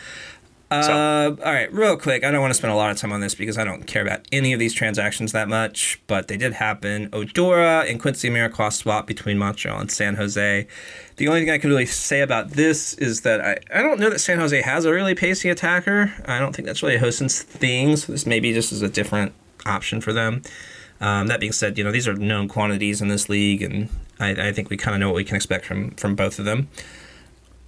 [0.70, 2.24] Uh, all right, real quick.
[2.24, 4.02] I don't want to spend a lot of time on this because I don't care
[4.02, 7.08] about any of these transactions that much, but they did happen.
[7.10, 10.66] Oduro and Quincy Amarikwa swap between Montreal and San Jose.
[11.16, 14.10] The only thing I can really say about this is that I, I don't know
[14.10, 16.12] that San Jose has a really pacey attacker.
[16.26, 19.32] I don't think that's really a Hoesen's thing, so this maybe just is a different
[19.66, 20.42] option for them.
[21.00, 23.88] Um, that being said, you know these are known quantities in this league, and
[24.18, 26.44] I, I think we kind of know what we can expect from from both of
[26.44, 26.68] them.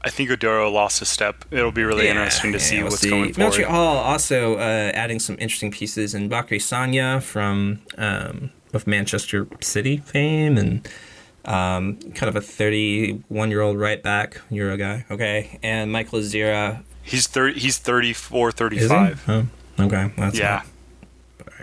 [0.05, 1.45] I think Oduro lost a step.
[1.51, 3.11] It'll be really Yeah, interesting to yeah, see we'll what's see.
[3.11, 3.59] going forward.
[3.59, 9.97] Montreal also uh, adding some interesting pieces in Bacary Sagna from um, of Manchester City
[9.99, 10.89] fame and
[11.45, 15.05] um, kind of a 31 year old right back Euro guy.
[15.11, 16.83] Okay, and Michael Azira.
[17.03, 18.59] He's 30, he's 34, Is he?
[18.59, 19.25] 35.
[19.29, 19.47] Oh,
[19.81, 20.13] okay.
[20.17, 20.45] That's Yeah.
[20.45, 20.67] not- all right,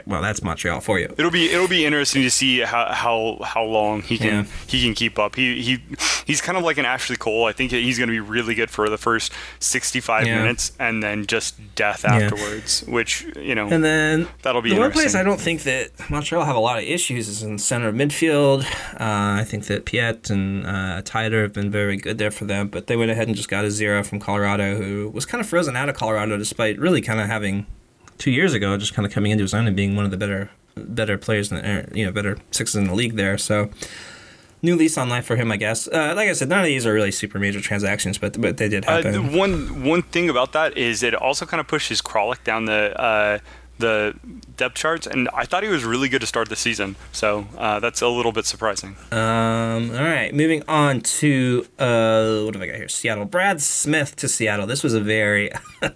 [0.05, 1.13] Well, that's Montreal for you.
[1.17, 4.51] It'll be it'll be interesting to see how how, how long he can Yeah.
[4.67, 5.35] he can keep up.
[5.35, 5.79] He he
[6.25, 7.45] he's kind of like an Ashley Cole.
[7.45, 10.39] I think he's going to be really good for the first 65 Yeah.
[10.39, 12.15] minutes and then just death Yeah.
[12.15, 15.91] afterwards, which, you know, And then that'll be the one place I don't think that
[16.09, 18.63] Montreal have a lot of issues is in center of midfield.
[18.93, 22.67] Uh, I think that Piette and uh, Taider have been very good there for them,
[22.67, 25.75] but they went ahead and just got Azira from Colorado, who was kind of frozen
[25.75, 27.65] out of Colorado despite really kind of having
[28.17, 30.17] two years ago just kind of coming into his own and being one of the
[30.17, 33.37] better better players in the, er, you know better sixes in the league there.
[33.37, 33.69] So.
[34.65, 35.89] New lease on life for him, I guess.
[35.89, 38.69] Uh, like I said, none of these are really super major transactions, but but they
[38.69, 39.11] did Uh, happen.
[39.11, 42.97] the one one thing about that is it also kind of pushes Kralik down the
[42.97, 43.39] uh,
[43.83, 44.15] the
[44.55, 46.95] depth charts, and I thought he was really good to start the season.
[47.11, 48.95] So uh, that's a little bit surprising.
[49.11, 52.87] Um, all right, moving on to uh, what have I got here?
[52.87, 53.25] Seattle.
[53.25, 54.65] Brad Smith to Seattle.
[54.65, 55.51] This was a very,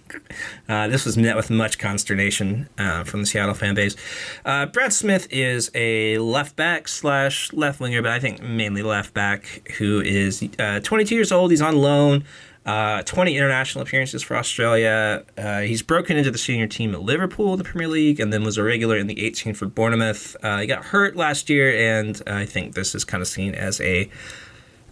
[0.68, 3.96] uh, this was met with much consternation uh, from the Seattle fan base.
[4.44, 9.14] Uh, Brad Smith is a left back slash left winger, but I think mainly left
[9.14, 11.50] back, who is uh, 22 years old.
[11.50, 12.24] He's on loan.
[12.68, 15.24] Uh, 20 international appearances for Australia.
[15.38, 18.44] Uh, he's broken into the senior team at Liverpool in the Premier League and then
[18.44, 20.36] was a regular in the 18 for Bournemouth.
[20.42, 23.80] Uh, he got hurt last year, and I think this is kind of seen as
[23.80, 24.10] a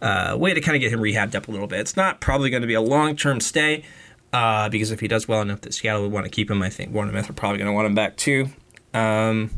[0.00, 1.80] uh, way to kind of get him rehabbed up a little bit.
[1.80, 3.84] It's not probably going to be a long term stay
[4.32, 6.70] uh, because if he does well enough that Seattle would want to keep him, I
[6.70, 8.48] think Bournemouth are probably going to want him back too.
[8.94, 9.50] Um,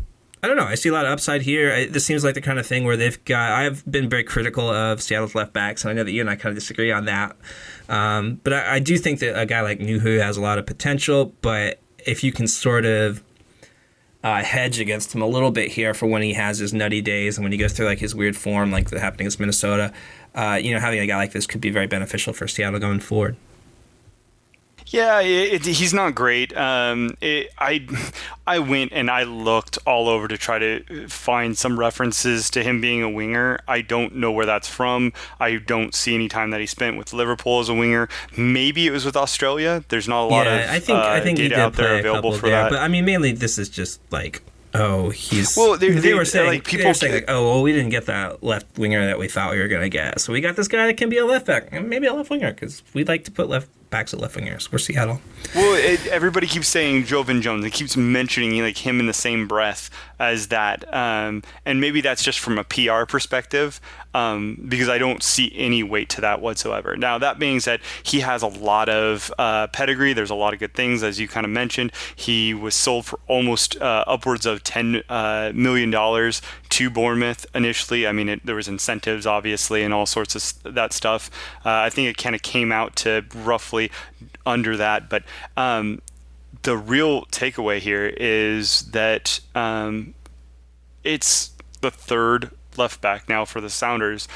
[0.43, 0.65] I don't know.
[0.65, 1.73] I see a lot of upside here.
[1.73, 3.53] I, this seems like the kind of thing where they've got.
[3.53, 6.37] I've been very critical of Seattle's left backs, and I know that you and I
[6.37, 7.37] kind of disagree on that.
[7.89, 10.67] Um, but I, I do think that a guy like Nouhou has a lot of
[10.67, 11.33] potential.
[11.43, 13.23] But if you can sort of
[14.23, 17.37] uh, hedge against him a little bit here for when he has his nutty days
[17.37, 19.93] and when he goes through like his weird form, like that happened against Minnesota,
[20.35, 23.01] uh, you know, having a guy like this could be very beneficial for Seattle going
[23.01, 23.37] forward.
[24.91, 26.57] Yeah, it, it, he's not great.
[26.57, 27.87] Um, it, I
[28.47, 32.81] I went and I looked all over to try to find some references to him
[32.81, 33.59] being a winger.
[33.69, 35.13] I don't know where that's from.
[35.39, 38.09] I don't see any time that he spent with Liverpool as a winger.
[38.37, 39.85] Maybe it was with Australia.
[39.89, 41.73] There's not a lot yeah, of I think uh, I think he data did out
[41.75, 42.71] there play a available couple for there, that.
[42.71, 44.43] but I mean, mainly this is just like.
[44.75, 45.57] Oh, he's.
[45.57, 48.43] Well, they- they- were saying like, people saying like, oh, well, we didn't get that
[48.45, 50.97] left winger that we thought we were gonna get, so we got this guy that
[50.99, 53.49] can be a left back and maybe a left winger because we like to put
[53.49, 54.71] left backs at left wingers.
[54.71, 55.21] We're Seattle.
[55.55, 57.65] Well, it, everybody keeps saying Joevin Jones.
[57.65, 62.23] It keeps mentioning like him in the same breath as that, um, and maybe that's
[62.23, 63.81] just from a PR perspective,
[64.15, 66.97] um, because I don't see any weight to that whatsoever.
[66.97, 70.13] Now, that being said, he has a lot of uh, pedigree.
[70.13, 71.93] There's a lot of good things, as you kind of mentioned.
[72.17, 78.07] He was sold for almost uh, upwards of ten uh, million dollars to Bournemouth initially.
[78.07, 81.31] I mean, it, there was incentives, obviously, and all sorts of that stuff.
[81.65, 83.91] Uh, I think it kind of came out to roughly
[84.47, 85.23] under that, but
[85.57, 86.01] um,
[86.63, 90.15] the real takeaway here is that um,
[91.05, 94.29] it's the third left back now for the Sounders,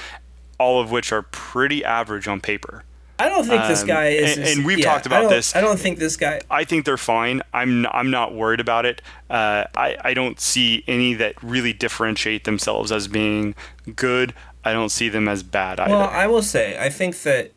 [0.58, 2.84] all of which are pretty average on paper.
[3.18, 4.36] I don't think this Um, guy is.
[4.36, 5.54] and- and we've yeah, talked about don't- this.
[5.54, 6.40] I don't think this guy.
[6.50, 7.42] I think they're fine.
[7.54, 9.00] I'm I'm not worried about it.
[9.30, 13.54] Uh, I I don't see any that really differentiate themselves as being
[13.94, 14.34] good.
[14.64, 15.92] I don't see them as bad either.
[15.92, 17.52] Well, I will say, I think that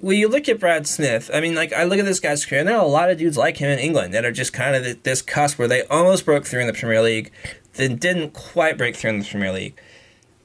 [0.00, 2.60] when you look at Brad Smith, I mean, like, I look at this guy's career,
[2.60, 4.74] and there are a lot of dudes like him in England that are just kind
[4.74, 7.30] of this cusp where they almost broke through in the Premier League,
[7.74, 9.78] then didn't quite break through in the Premier League.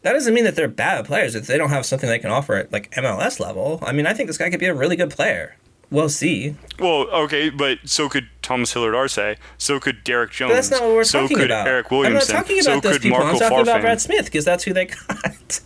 [0.02, 2.56] That doesn't mean that they're bad players if they don't have something they can offer
[2.56, 3.80] at like MLS level.
[3.82, 5.56] I mean, I think this guy could be a really good player.
[5.90, 6.56] We'll see.
[6.80, 9.38] Well, okay, but so could Thomas Hilliard-Arce.
[9.58, 10.50] So could Derek Jones.
[10.52, 11.68] But that's not what we're so talking could about.
[11.68, 12.36] Eric I'm not Williamson.
[12.36, 13.20] talking about so those could people.
[13.20, 15.62] Marco I'm talking about Brad Smith because that's who they got.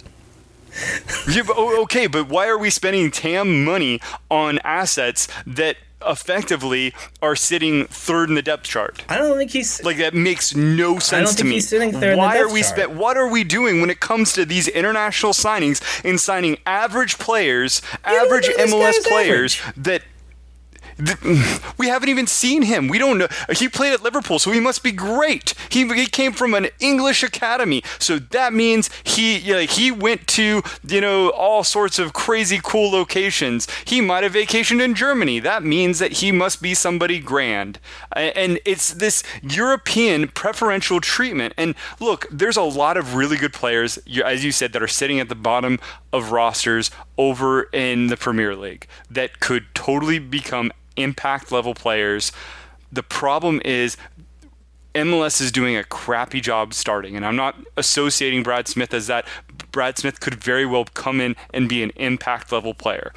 [1.30, 4.00] Yeah, but, oh, okay, but why are we spending TAM money
[4.32, 9.04] on assets that effectively are sitting third in the depth chart?
[9.10, 9.84] I don't think he's.
[9.84, 11.56] Like that makes no sense to think me.
[11.56, 12.74] he's sitting third in the Why are depth we chart.
[12.76, 12.92] spent?
[12.92, 17.82] What are we doing when it comes to these international signings and signing average players,
[18.04, 19.84] average know this guy MLS players average.
[19.84, 20.02] that?
[21.78, 22.88] We haven't even seen him.
[22.88, 23.28] We don't know.
[23.56, 25.54] He played at Liverpool, so he must be great.
[25.70, 30.28] He, he came from an English academy, so that means he you know, he went
[30.28, 33.68] to you know all sorts of crazy cool locations.
[33.86, 35.40] He might have vacationed in Germany.
[35.40, 37.80] That means that he must be somebody grand.
[38.12, 41.54] And it's this European preferential treatment.
[41.58, 45.20] And look, there's a lot of really good players, as you said, that are sitting
[45.20, 45.80] at the bottom
[46.12, 52.32] of rosters over in the Premier League that could totally become impact level players.
[52.92, 53.98] The problem is
[54.96, 59.26] MLS is doing a crappy job starting, and I'm not associating Brad Smith as that.
[59.72, 63.14] Brad Smith could very well come in and be an impact level player.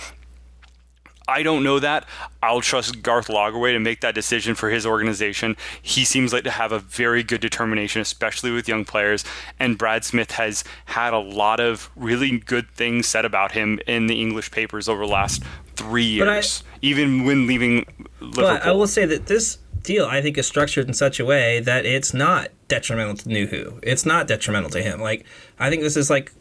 [1.29, 2.07] I don't know that.
[2.43, 5.57] I'll trust Garth Lagerwey to make that decision for his organization.
[5.81, 9.25] He seems like to have a very good determination, especially with young players.
[9.59, 14.09] And Brad Smith has had a lot of really good things said about him in
[14.09, 15.43] the English papers over the last
[15.83, 17.85] three But I- years, even when leaving
[18.21, 18.43] Liverpool.
[18.45, 21.61] But I will say that this deal, I think, is structured in such a way
[21.61, 23.79] that it's not detrimental to Nouhou.
[23.83, 25.01] It's not detrimental to him.
[25.01, 25.25] Like,
[25.59, 26.33] I think this is like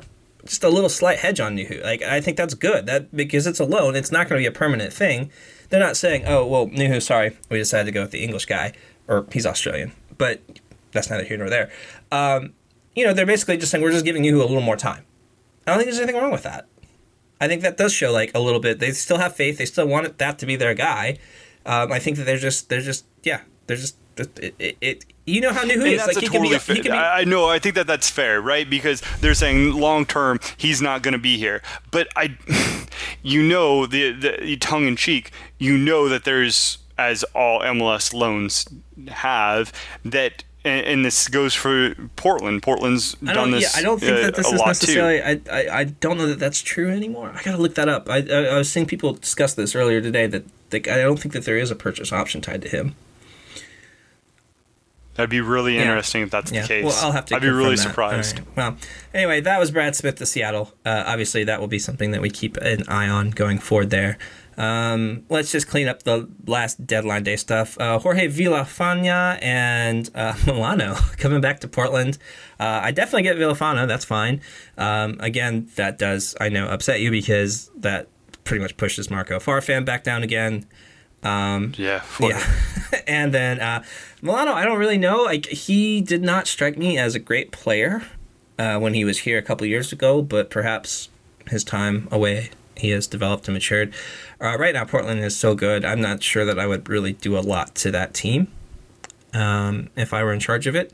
[0.45, 1.83] just a little slight hedge on Nouhou.
[1.83, 2.85] Like, I think that's good.
[2.85, 5.31] That because it's a loan, it's not going to be a permanent thing.
[5.69, 8.73] They're not saying, "Oh, well, Nouhou, sorry, we decided to go with the English guy,
[9.07, 10.41] or he's Australian." But
[10.91, 11.71] that's neither here nor there.
[12.11, 12.53] Um,
[12.95, 15.05] you know, they're basically just saying we're just giving you a little more time.
[15.65, 16.67] I don't think there's anything wrong with that.
[17.41, 18.79] I think that does show like a little bit.
[18.79, 19.57] They still have faith.
[19.57, 21.17] They still want it- that to be their guy.
[21.65, 25.41] Um, I think that they're just they're just yeah they're just it, it, it you
[25.41, 26.05] know how new he is.
[26.05, 26.59] that's Like a he totally can be.
[26.59, 26.75] fair.
[26.75, 27.49] He can be I I know.
[27.49, 28.69] I think that that's fair, right?
[28.69, 31.61] Because they're saying long term he's not going to be here.
[31.91, 32.37] But I,
[33.23, 38.67] you know, the, the tongue in cheek, you know that there's as all MLS loans
[39.09, 39.71] have
[40.05, 40.43] that.
[40.63, 42.61] And, and this goes for Portland.
[42.61, 43.63] Portland's done this.
[43.73, 45.21] Yeah, I don't think uh, that this is necessarily.
[45.21, 47.31] I, I I don't know that that's true anymore.
[47.35, 48.09] I gotta look that up.
[48.09, 50.27] I I, I was seeing people discuss this earlier today.
[50.27, 52.95] That like, I don't think that there is a purchase option tied to him.
[55.15, 55.81] That'd be really Yeah.
[55.81, 56.61] interesting if that's Yeah.
[56.61, 56.85] the case.
[56.85, 57.35] Well, I'll have to.
[57.35, 57.81] I'd be really that.
[57.81, 58.37] surprised.
[58.39, 58.47] Right.
[58.55, 58.77] Well,
[59.13, 60.73] anyway, that was Brad Smith to Seattle.
[60.85, 64.17] Uh, obviously, that will be something that we keep an eye on going forward there.
[64.57, 67.79] Um, let's just clean up the last deadline day stuff.
[67.79, 72.17] Uh, Jorge Villafana and uh, Melano coming back to Portland.
[72.59, 73.87] Uh, I definitely get Villafana.
[73.87, 74.41] That's fine.
[74.77, 78.07] Um, again, that does I know upset you because that
[78.43, 80.65] pretty much pushes Marco Farfan back down again.
[81.77, 82.03] Yeah.
[82.19, 82.43] Yeah,
[83.07, 83.83] and then uh,
[84.23, 85.23] Melano, I don't really know.
[85.23, 88.03] Like he did not strike me as a great player
[88.57, 91.09] uh, when he was here a couple years ago, but perhaps
[91.49, 93.93] his time away, he has developed and matured.
[94.39, 95.85] Uh, right now, Portland is so good.
[95.85, 98.47] I'm not sure that I would really do a lot to that team
[99.33, 100.93] um, if I were in charge of it.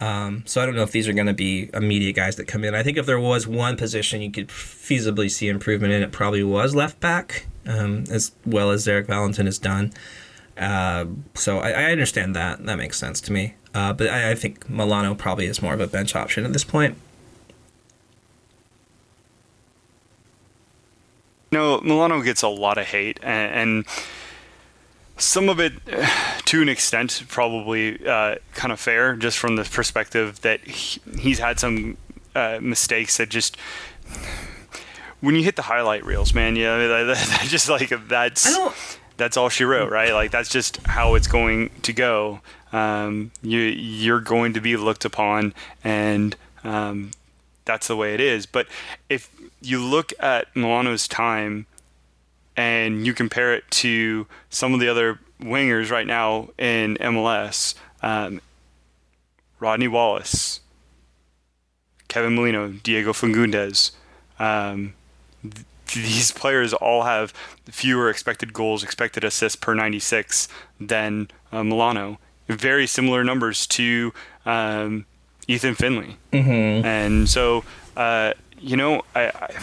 [0.00, 2.64] Um, so I don't know if these are going to be immediate guys that come
[2.64, 2.74] in.
[2.74, 6.42] I think if there was one position you could feasibly see improvement in, it probably
[6.42, 9.92] was left back, um, as well as Zarek Valentin has done.
[10.58, 12.64] Uh, so I, I understand that.
[12.66, 13.54] That makes sense to me.
[13.72, 16.64] Uh, but I, I think Melano probably is more of a bench option at this
[16.64, 16.96] point.
[21.54, 23.84] No, Melano gets a lot of hate, and, and
[25.16, 25.74] some of it,
[26.46, 31.38] to an extent, probably uh, kind of fair, just from the perspective that he, he's
[31.38, 31.96] had some
[32.34, 33.56] uh, mistakes that just.
[35.20, 38.58] When you hit the highlight reels, man, yeah, that, that just like that's
[39.16, 40.12] that's all she wrote, right?
[40.12, 42.40] Like that's just how it's going to go.
[42.72, 46.34] Um, you you're going to be looked upon, and
[46.64, 47.12] um,
[47.64, 48.46] that's the way it is.
[48.46, 48.66] But
[49.08, 51.66] if you look at Melano's time
[52.56, 58.40] and you compare it to some of the other wingers right now in MLS, um,
[59.60, 60.60] Rodney Wallace,
[62.08, 63.92] Kevin Molino, Diego Fagundez,
[64.38, 64.94] um,
[65.42, 67.32] th- these players all have
[67.66, 70.48] fewer expected goals, expected assists per 96
[70.80, 72.18] than uh, Melano.
[72.48, 74.12] Very similar numbers to
[74.44, 75.06] um,
[75.48, 76.16] Ethan Finlay.
[76.32, 76.84] Mm-hmm.
[76.84, 77.64] And so,
[77.96, 79.60] uh, you know, I, I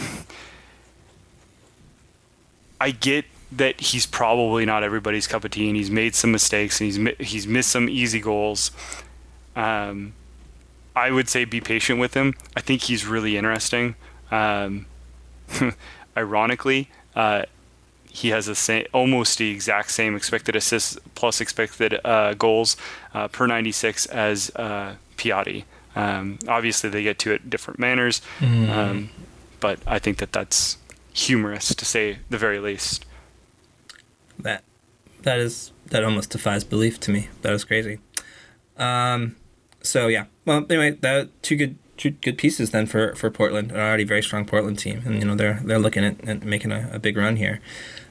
[2.80, 6.80] I get that he's probably not everybody's cup of tea, and he's made some mistakes,
[6.80, 8.70] and he's he's missed some easy goals.
[9.54, 10.14] Um,
[10.96, 12.34] I would say be patient with him.
[12.56, 13.94] I think he's really interesting.
[14.30, 14.86] Um,
[16.16, 17.44] ironically, uh,
[18.08, 22.76] he has a same, almost the exact same expected assists plus expected uh, goals
[23.14, 25.64] uh, per 96 as uh, Piatti.
[25.94, 29.10] Um, obviously, they get to it different manners, um,
[29.60, 30.78] but I think that that's
[31.12, 33.04] humorous to say the very least.
[34.38, 34.64] That
[35.22, 37.28] that is that almost defies belief to me.
[37.42, 37.98] That was crazy.
[38.76, 39.36] Um,
[39.82, 40.26] so yeah.
[40.44, 43.70] Well, anyway, that two good two good pieces then for for Portland.
[43.70, 46.72] An already very strong Portland team, and you know they're they're looking at, at making
[46.72, 47.60] a, a big run here.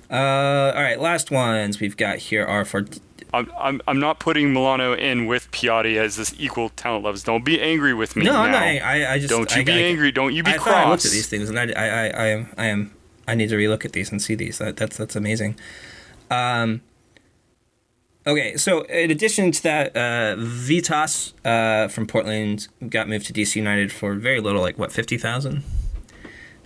[0.10, 2.86] Uh, all right, last ones we've got here are for
[3.34, 7.24] I'm, I'm, I'm not putting Melano in with Piatti as this equal talent levels.
[7.24, 8.26] Don't be angry with me.
[8.26, 8.62] no, I'm not.
[8.62, 10.12] I I just Don't you I, be I, angry.
[10.12, 10.76] Don't you be I cross.
[10.76, 12.94] I looked at these things, and I, I, I, I am, I am,
[13.28, 14.58] I need to relook at these and see these.
[14.58, 15.56] That, that's that's amazing.
[16.30, 16.82] Um,
[18.28, 23.56] okay, so in addition to that, uh, Vytas uh, from Portland got moved to DC
[23.56, 25.64] United for very little, like what fifty thousand.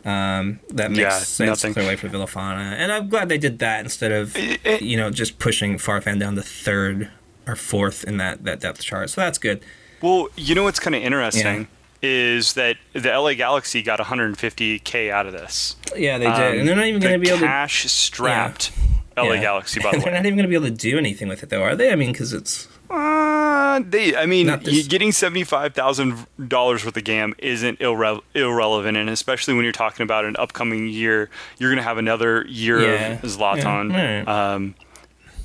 [0.06, 1.74] Um, that makes Yeah, sense nothing.
[1.74, 4.38] clear away for Villafana, and I'm glad they did that instead of
[4.82, 7.10] you know just pushing Farfan down to third
[7.47, 9.10] or fourth in that that depth chart.
[9.10, 9.62] So that's good.
[10.01, 11.68] Well, you know what's kind of interesting
[12.03, 15.76] is that the LA Galaxy got 150k out of this.
[15.95, 18.72] Yeah, they did, Um, and they're not even going to be able to cash strapped
[19.18, 19.41] LA Yeah.
[19.41, 19.80] Galaxy.
[19.80, 21.49] By the way, They're not even going to be able to do anything with it,
[21.49, 21.91] though, are they?
[21.91, 27.03] I mean, because it's Uh, they, I mean, this- getting seventy-five thousand dollars worth of
[27.03, 31.78] GAM isn't irre- irrelevant, and especially when you're talking about an upcoming year, you're going
[31.78, 33.13] to have another year Yeah.
[33.13, 33.91] of Zlatan.
[33.91, 34.18] Yeah.
[34.24, 34.28] Right.
[34.53, 34.76] Um,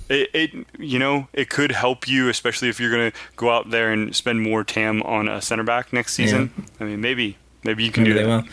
[0.09, 3.71] it, it, you know, it could help you, especially if you're going to go out
[3.71, 6.53] there and spend more TAM on a center back next season.
[6.81, 8.45] I mean, maybe, maybe you can maybe do that.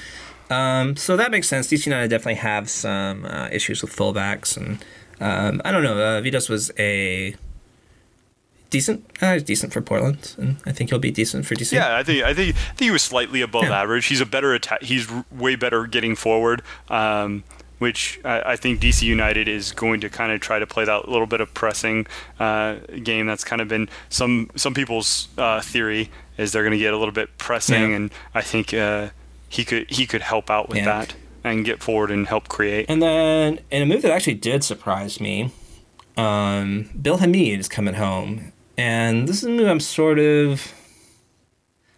[0.55, 1.67] Um, so that makes sense.
[1.67, 4.85] DC United definitely have some uh, issues with fullbacks, and
[5.19, 5.97] um, I don't know.
[5.99, 7.35] Uh, Vytas was a
[8.69, 11.71] decent, uh, decent for Portland, and I think he'll be decent for DC.
[11.73, 13.81] Yeah, I think I think I think he was slightly above Yeah.
[13.81, 14.05] average.
[14.07, 14.83] He's a better attack.
[14.83, 16.61] He's r- way better getting forward.
[16.89, 17.43] Um,
[17.79, 21.07] which I, I think DC United is going to kind of try to play that
[21.09, 22.07] little bit of pressing
[22.39, 23.27] uh, game.
[23.27, 26.09] That's kind of been some some people's uh, theory
[26.39, 27.95] is they're going to get a little bit pressing, Yeah.
[27.97, 29.09] and I think uh,
[29.47, 30.85] he could he could help out with Yeah.
[30.85, 31.13] that
[31.51, 32.85] and get forward and help create.
[32.89, 35.51] And then in a move that actually did surprise me,
[36.17, 40.73] um, Bill Hamid is coming home, and this is a move I'm sort of,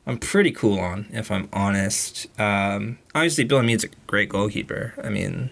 [0.06, 2.28] I'm pretty cool on, if I'm honest.
[2.40, 4.94] Um, obviously, Bill Hamid's a great goalkeeper.
[5.02, 5.50] I mean,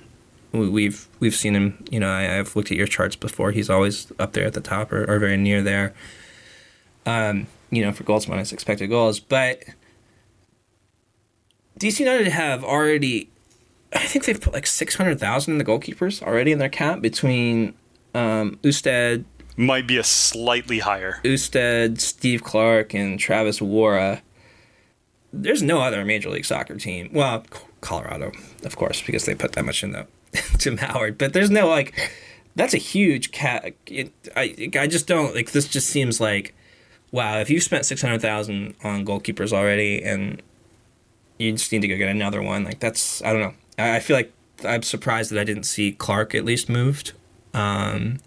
[0.52, 1.84] we, we've we've seen him.
[1.89, 3.52] You know, I, I've looked at your charts before.
[3.52, 5.93] He's always up there at the top or, or very near there.
[7.06, 9.64] Um, you know, for goals minus expected goals, but.
[11.80, 13.30] DC United have already
[13.93, 17.01] I think they've put like six hundred thousand in the goalkeepers already in their cap
[17.01, 17.73] between
[18.13, 19.25] um, Ousted,
[19.55, 21.19] Might be a slightly higher.
[21.25, 24.21] Ousted, Steve Clark, and Travis Worra.
[25.31, 27.09] There's no other Major League Soccer team.
[27.13, 27.45] Well,
[27.81, 28.31] Colorado,
[28.63, 30.07] of course, because they put that much in the
[30.57, 31.17] Tim Howard.
[31.17, 32.11] But there's no like,
[32.55, 33.73] that's a huge cat.
[34.35, 35.51] I I just don't like.
[35.51, 36.55] This just seems like,
[37.11, 37.39] wow.
[37.39, 40.41] If you spent six hundred thousand on goalkeepers already, and
[41.38, 43.53] you just need to go get another one, like that's I don't know.
[43.78, 44.34] I, feel like
[44.65, 47.13] I'm surprised that I didn't see Clark at least moved.
[47.53, 48.19] Um,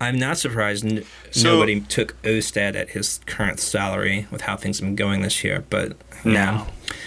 [0.00, 4.78] I'm not surprised n- So- nobody took Ousted at his current salary with how things
[4.78, 5.64] have been going this year.
[5.68, 6.32] But No.
[6.32, 6.64] yeah.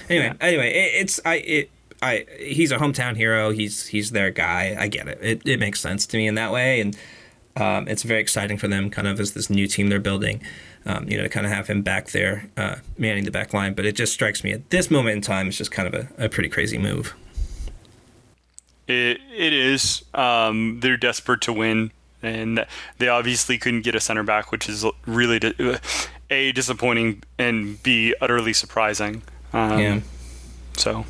[0.09, 3.51] Anyway, anyway, it, it's I it I he's a hometown hero.
[3.51, 4.76] He's he's their guy.
[4.78, 5.19] I get it.
[5.22, 6.97] It it makes sense to me in that way, and
[7.55, 10.41] um, it's very exciting for them, kind of as this new team they're building.
[10.86, 13.74] Um, you know, to kind of have him back there, uh, manning the back line.
[13.74, 16.26] But it just strikes me at this moment in time, it's just kind of a,
[16.26, 17.13] a pretty crazy move.
[18.92, 20.04] It it is.
[20.14, 22.66] Um, they're desperate to win, and
[22.98, 25.78] they obviously couldn't get a center back, which is really di-
[26.30, 29.24] a disappointing and b utterly surprising.
[29.54, 30.00] Um, yeah,
[30.78, 31.06] So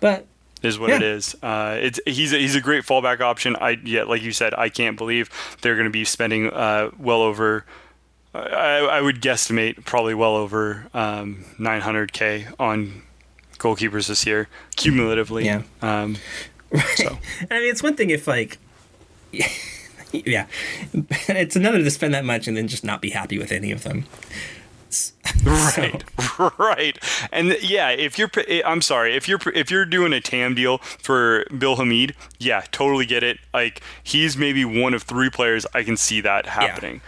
[0.00, 0.26] but
[0.62, 0.96] is what Yeah.
[0.96, 1.34] it is.
[1.42, 3.56] Uh, it's he's a, he's a great fallback option.
[3.60, 5.28] I yeah, like you said, I can't believe
[5.60, 7.64] they're going to be spending uh, well over.
[8.34, 13.02] I, I would guesstimate probably well over um, 900k on
[13.58, 15.44] goalkeepers this year cumulatively.
[15.44, 15.62] Yeah.
[15.82, 16.16] Um,
[16.96, 17.18] so
[17.50, 18.58] I mean, it's one thing if like,
[20.12, 20.46] yeah,
[20.92, 23.82] it's another to spend that much and then just not be happy with any of
[23.82, 24.06] them.
[25.44, 26.04] right,
[26.58, 26.98] right,
[27.32, 30.78] and yeah, if you're, eh, I'm sorry, if you're if you're doing a TAM deal
[30.78, 33.38] for Bill Hamid, yeah, totally get it.
[33.54, 37.00] Like he's maybe one of three players I can see that happening,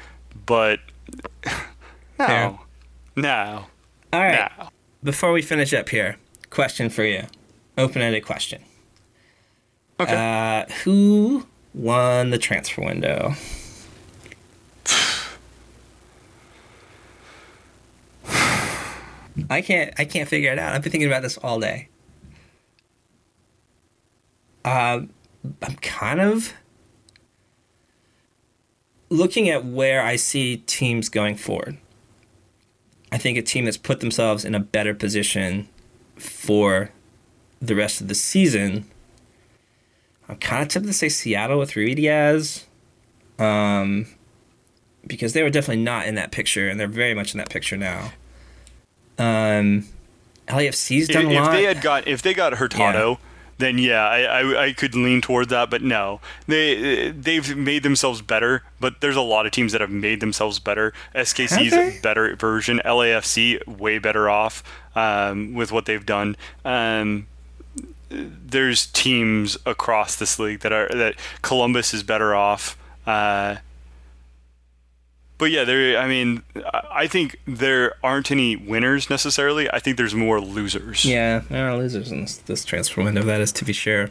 [0.46, 0.80] but
[1.46, 2.58] no, Fair.
[3.16, 3.66] no,
[4.14, 4.50] All right.
[4.58, 4.68] no.
[5.02, 6.16] Before we finish up here,
[6.48, 7.24] question for you,
[7.76, 8.62] open-ended question.
[10.00, 10.14] Okay.
[10.14, 13.34] Uh, who won the transfer window?
[19.50, 19.92] I can't.
[19.98, 20.74] I can't figure it out.
[20.74, 21.88] I've been thinking about this all day.
[24.64, 25.10] Um,
[25.62, 26.54] I'm kind of
[29.10, 31.76] looking at where I see teams going forward.
[33.12, 35.68] I think a team that's put themselves in a better position
[36.16, 36.90] for
[37.60, 38.86] the rest of the season.
[40.28, 42.64] I'm kind of tempted to say Seattle with Ruidíaz,
[43.38, 44.06] um,
[45.06, 47.76] because they were definitely not in that picture, and they're very much in that picture
[47.76, 48.12] now.
[49.18, 49.86] Um,
[50.48, 53.18] LAFC's If, done a if they had got if they got Hurtado,
[53.58, 55.70] then yeah, I, I I could lean toward that.
[55.70, 58.62] But no, they they've made themselves better.
[58.80, 60.92] But there's a lot of teams that have made themselves better.
[61.14, 62.80] SKC's a better version.
[62.84, 64.62] LAFC way better off
[64.96, 66.36] um, with what they've done.
[66.64, 67.26] Um,
[68.14, 72.76] there's teams across this league that are that Columbus is better off.
[73.06, 73.56] Uh,
[75.36, 75.98] but yeah, there.
[75.98, 76.42] I mean,
[76.90, 79.68] I think there aren't any winners necessarily.
[79.70, 81.04] I think there's more losers.
[81.04, 83.22] Yeah, there are losers in this, this transfer window.
[83.22, 84.10] That is to be sure.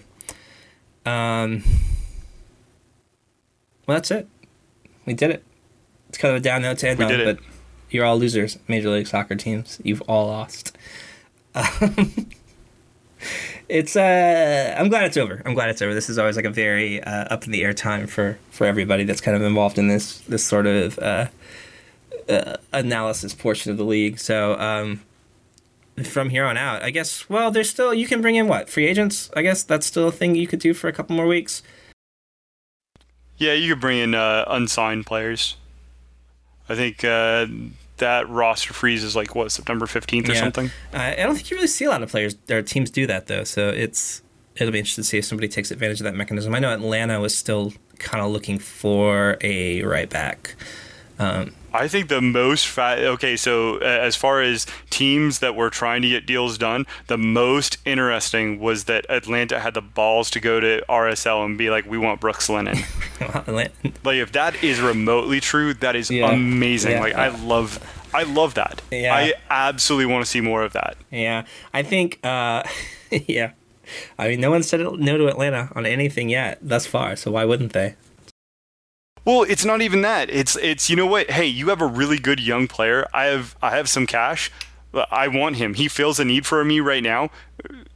[1.06, 1.64] Um,
[3.88, 4.28] well, that's it.
[5.06, 5.44] We did it.
[6.10, 7.40] It's kind of a down note to end We on, but
[7.90, 8.58] you're all losers.
[8.68, 10.78] Major League Soccer teams, you've all lost.
[11.56, 12.30] Um,
[13.70, 15.42] it's uh, I'm glad it's over.
[15.46, 15.94] I'm glad it's over.
[15.94, 19.04] This is always like a very uh, up in the air time for for everybody
[19.04, 21.28] that's kind of involved in this this sort of uh,
[22.30, 24.20] uh, analysis portion of the league.
[24.20, 24.60] So.
[24.60, 25.02] Um,
[26.02, 27.30] from here on out, I guess.
[27.30, 29.30] Well, there's still you can bring in what free agents.
[29.36, 31.62] I guess that's still a thing you could do for a couple more weeks.
[33.38, 35.56] Yeah, you could bring in uh, unsigned players.
[36.68, 37.46] I think uh,
[38.04, 40.40] that roster freeze is like what September fifteenth or Yeah.
[40.42, 40.70] something.
[40.94, 43.44] I don't think you really see a lot of players or teams do that though.
[43.44, 44.22] So it's
[44.56, 46.54] it'll be interesting to see if somebody takes advantage of that mechanism.
[46.54, 50.56] I know Atlanta was still kind of looking for a right back.
[51.20, 53.00] Um, I think the most fat.
[53.00, 57.18] Okay, so uh, as far as teams that were trying to get deals done, the
[57.18, 61.86] most interesting was that Atlanta had the balls to go to RSL and be like,
[61.90, 62.78] "We want Brooks Lennon."
[63.48, 63.72] like,
[64.06, 66.32] if that is remotely true, that is Yeah.
[66.32, 66.92] amazing.
[66.94, 67.00] Yeah.
[67.02, 67.80] Like, I love,
[68.14, 68.82] I love that.
[68.92, 69.16] Yeah.
[69.16, 70.96] I absolutely want to see more of that.
[71.12, 72.20] yeah, I think.
[72.24, 72.64] Uh,
[73.12, 73.52] yeah,
[74.20, 77.46] I mean, no one said no to Atlanta on anything yet thus far, so why
[77.46, 77.96] wouldn't they?
[79.26, 80.30] Well, it's not even that.
[80.30, 81.30] It's it's you know what?
[81.32, 83.08] Hey, you have a really good young player.
[83.14, 84.52] I have I have some cash.
[85.12, 85.74] I want him.
[85.74, 87.30] He feels a need for me right now.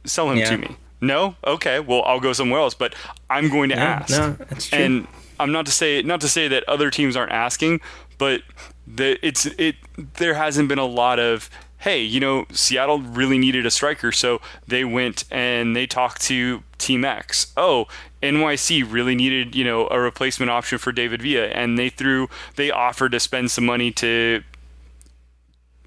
[0.04, 0.50] Sell him Yeah.
[0.50, 0.76] to me.
[1.00, 1.36] No?
[1.46, 1.78] Okay.
[1.78, 2.92] Well, I'll go somewhere else, but
[3.30, 4.10] I'm going to No, ask.
[4.10, 4.78] no, that's true.
[4.78, 5.06] And
[5.38, 7.80] I'm not to say not to say that other teams aren't asking,
[8.16, 8.42] but
[8.86, 9.76] the, it's it
[10.14, 11.48] there hasn't been a lot of
[11.78, 16.62] hey, you know, Seattle really needed a striker, so they went and they talked to
[16.78, 17.52] Team X.
[17.56, 17.86] Oh,
[18.22, 22.70] NYC really needed, you know, a replacement option for David Villa, and they threw they
[22.70, 24.42] offered to spend some money to,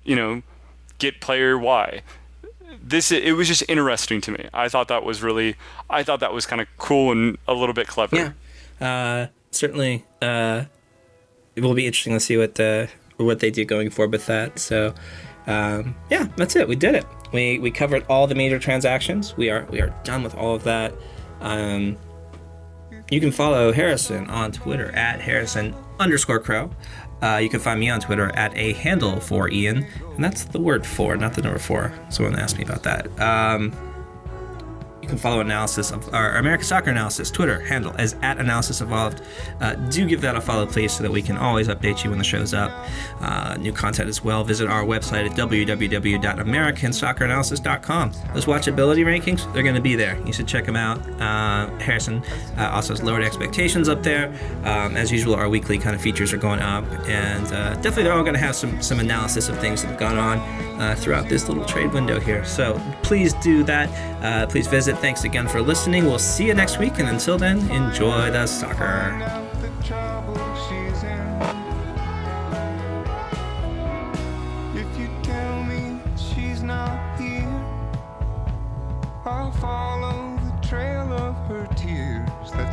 [0.04, 0.42] you know,
[0.98, 2.02] get player Y.
[2.82, 4.48] This it was just interesting to me.
[4.54, 5.56] I thought that was really,
[5.90, 8.34] I thought that was kind of cool and a little bit clever.
[8.80, 10.06] Yeah, uh, certainly.
[10.22, 10.66] Uh,
[11.56, 12.88] it will be interesting to see what uh,
[13.18, 14.58] what they do going forward with that.
[14.58, 14.94] So,
[15.48, 16.68] um, yeah, that's it.
[16.68, 17.06] We did it.
[17.32, 19.36] We we covered all the major transactions.
[19.38, 20.94] We are we are done with all of that.
[21.40, 21.98] Um,
[23.10, 26.72] you can follow Harrison on Twitter at Harrison underscore Crow.
[27.22, 29.86] Uh, you can find me on Twitter at a handle for Ian,
[30.16, 31.94] and that's the word for, not the number four.
[32.10, 33.08] Someone asked me about that.
[33.20, 33.72] Um,
[35.12, 39.22] can follow analysis of our American Soccer Analysis Twitter handle as at Analysis Evolved.
[39.60, 42.18] Uh, do give that a follow, please, so that we can always update you when
[42.18, 42.72] the show's up.
[43.20, 44.46] Uh, new content as well.
[44.46, 48.12] Visit our website at www.americansocceranalysis.com.
[48.34, 50.18] Those watchability rankings, they're going to be there.
[50.26, 51.06] You should check them out.
[51.20, 52.24] Uh, Harrison
[52.58, 54.30] uh, also has lowered expectations up there.
[54.64, 58.14] Um, as usual, our weekly kind of features are going up, and uh, definitely they're
[58.14, 60.40] all going to have some some analysis of things that have gone on
[60.96, 62.44] throughout this little trade window here.
[62.44, 63.88] So please do that.
[64.22, 64.96] Uh, please visit.
[65.02, 66.06] Thanks again for listening.
[66.06, 69.42] We'll see you next week, and until then, enjoy the soccer.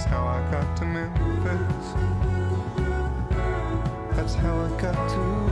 [0.08, 1.94] how I got to Memphis.
[4.16, 5.47] That's how I got to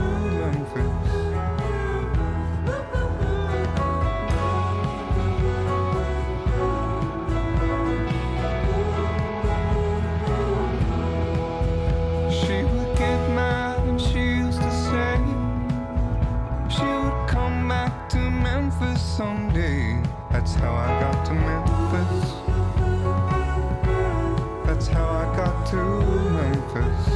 [19.17, 19.99] someday.
[20.29, 22.17] That's how I got to Memphis.
[24.67, 25.81] That's how I got to
[26.37, 27.07] Memphis.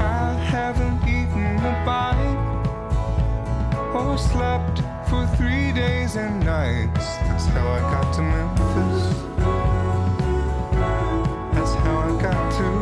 [0.00, 2.40] I haven't eaten a bite
[3.94, 7.04] or slept for three days and nights.
[7.26, 8.98] That's how I got to Memphis.
[11.52, 12.79] That's how I got to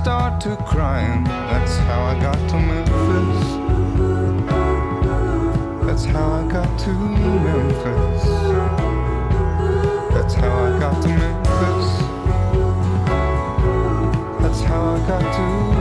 [0.00, 1.24] start to crying.
[1.24, 3.40] That's how I got to Memphis.
[5.86, 8.24] That's how I got to Memphis.
[10.14, 11.88] That's how I got to Memphis.
[14.42, 15.79] That's how I got to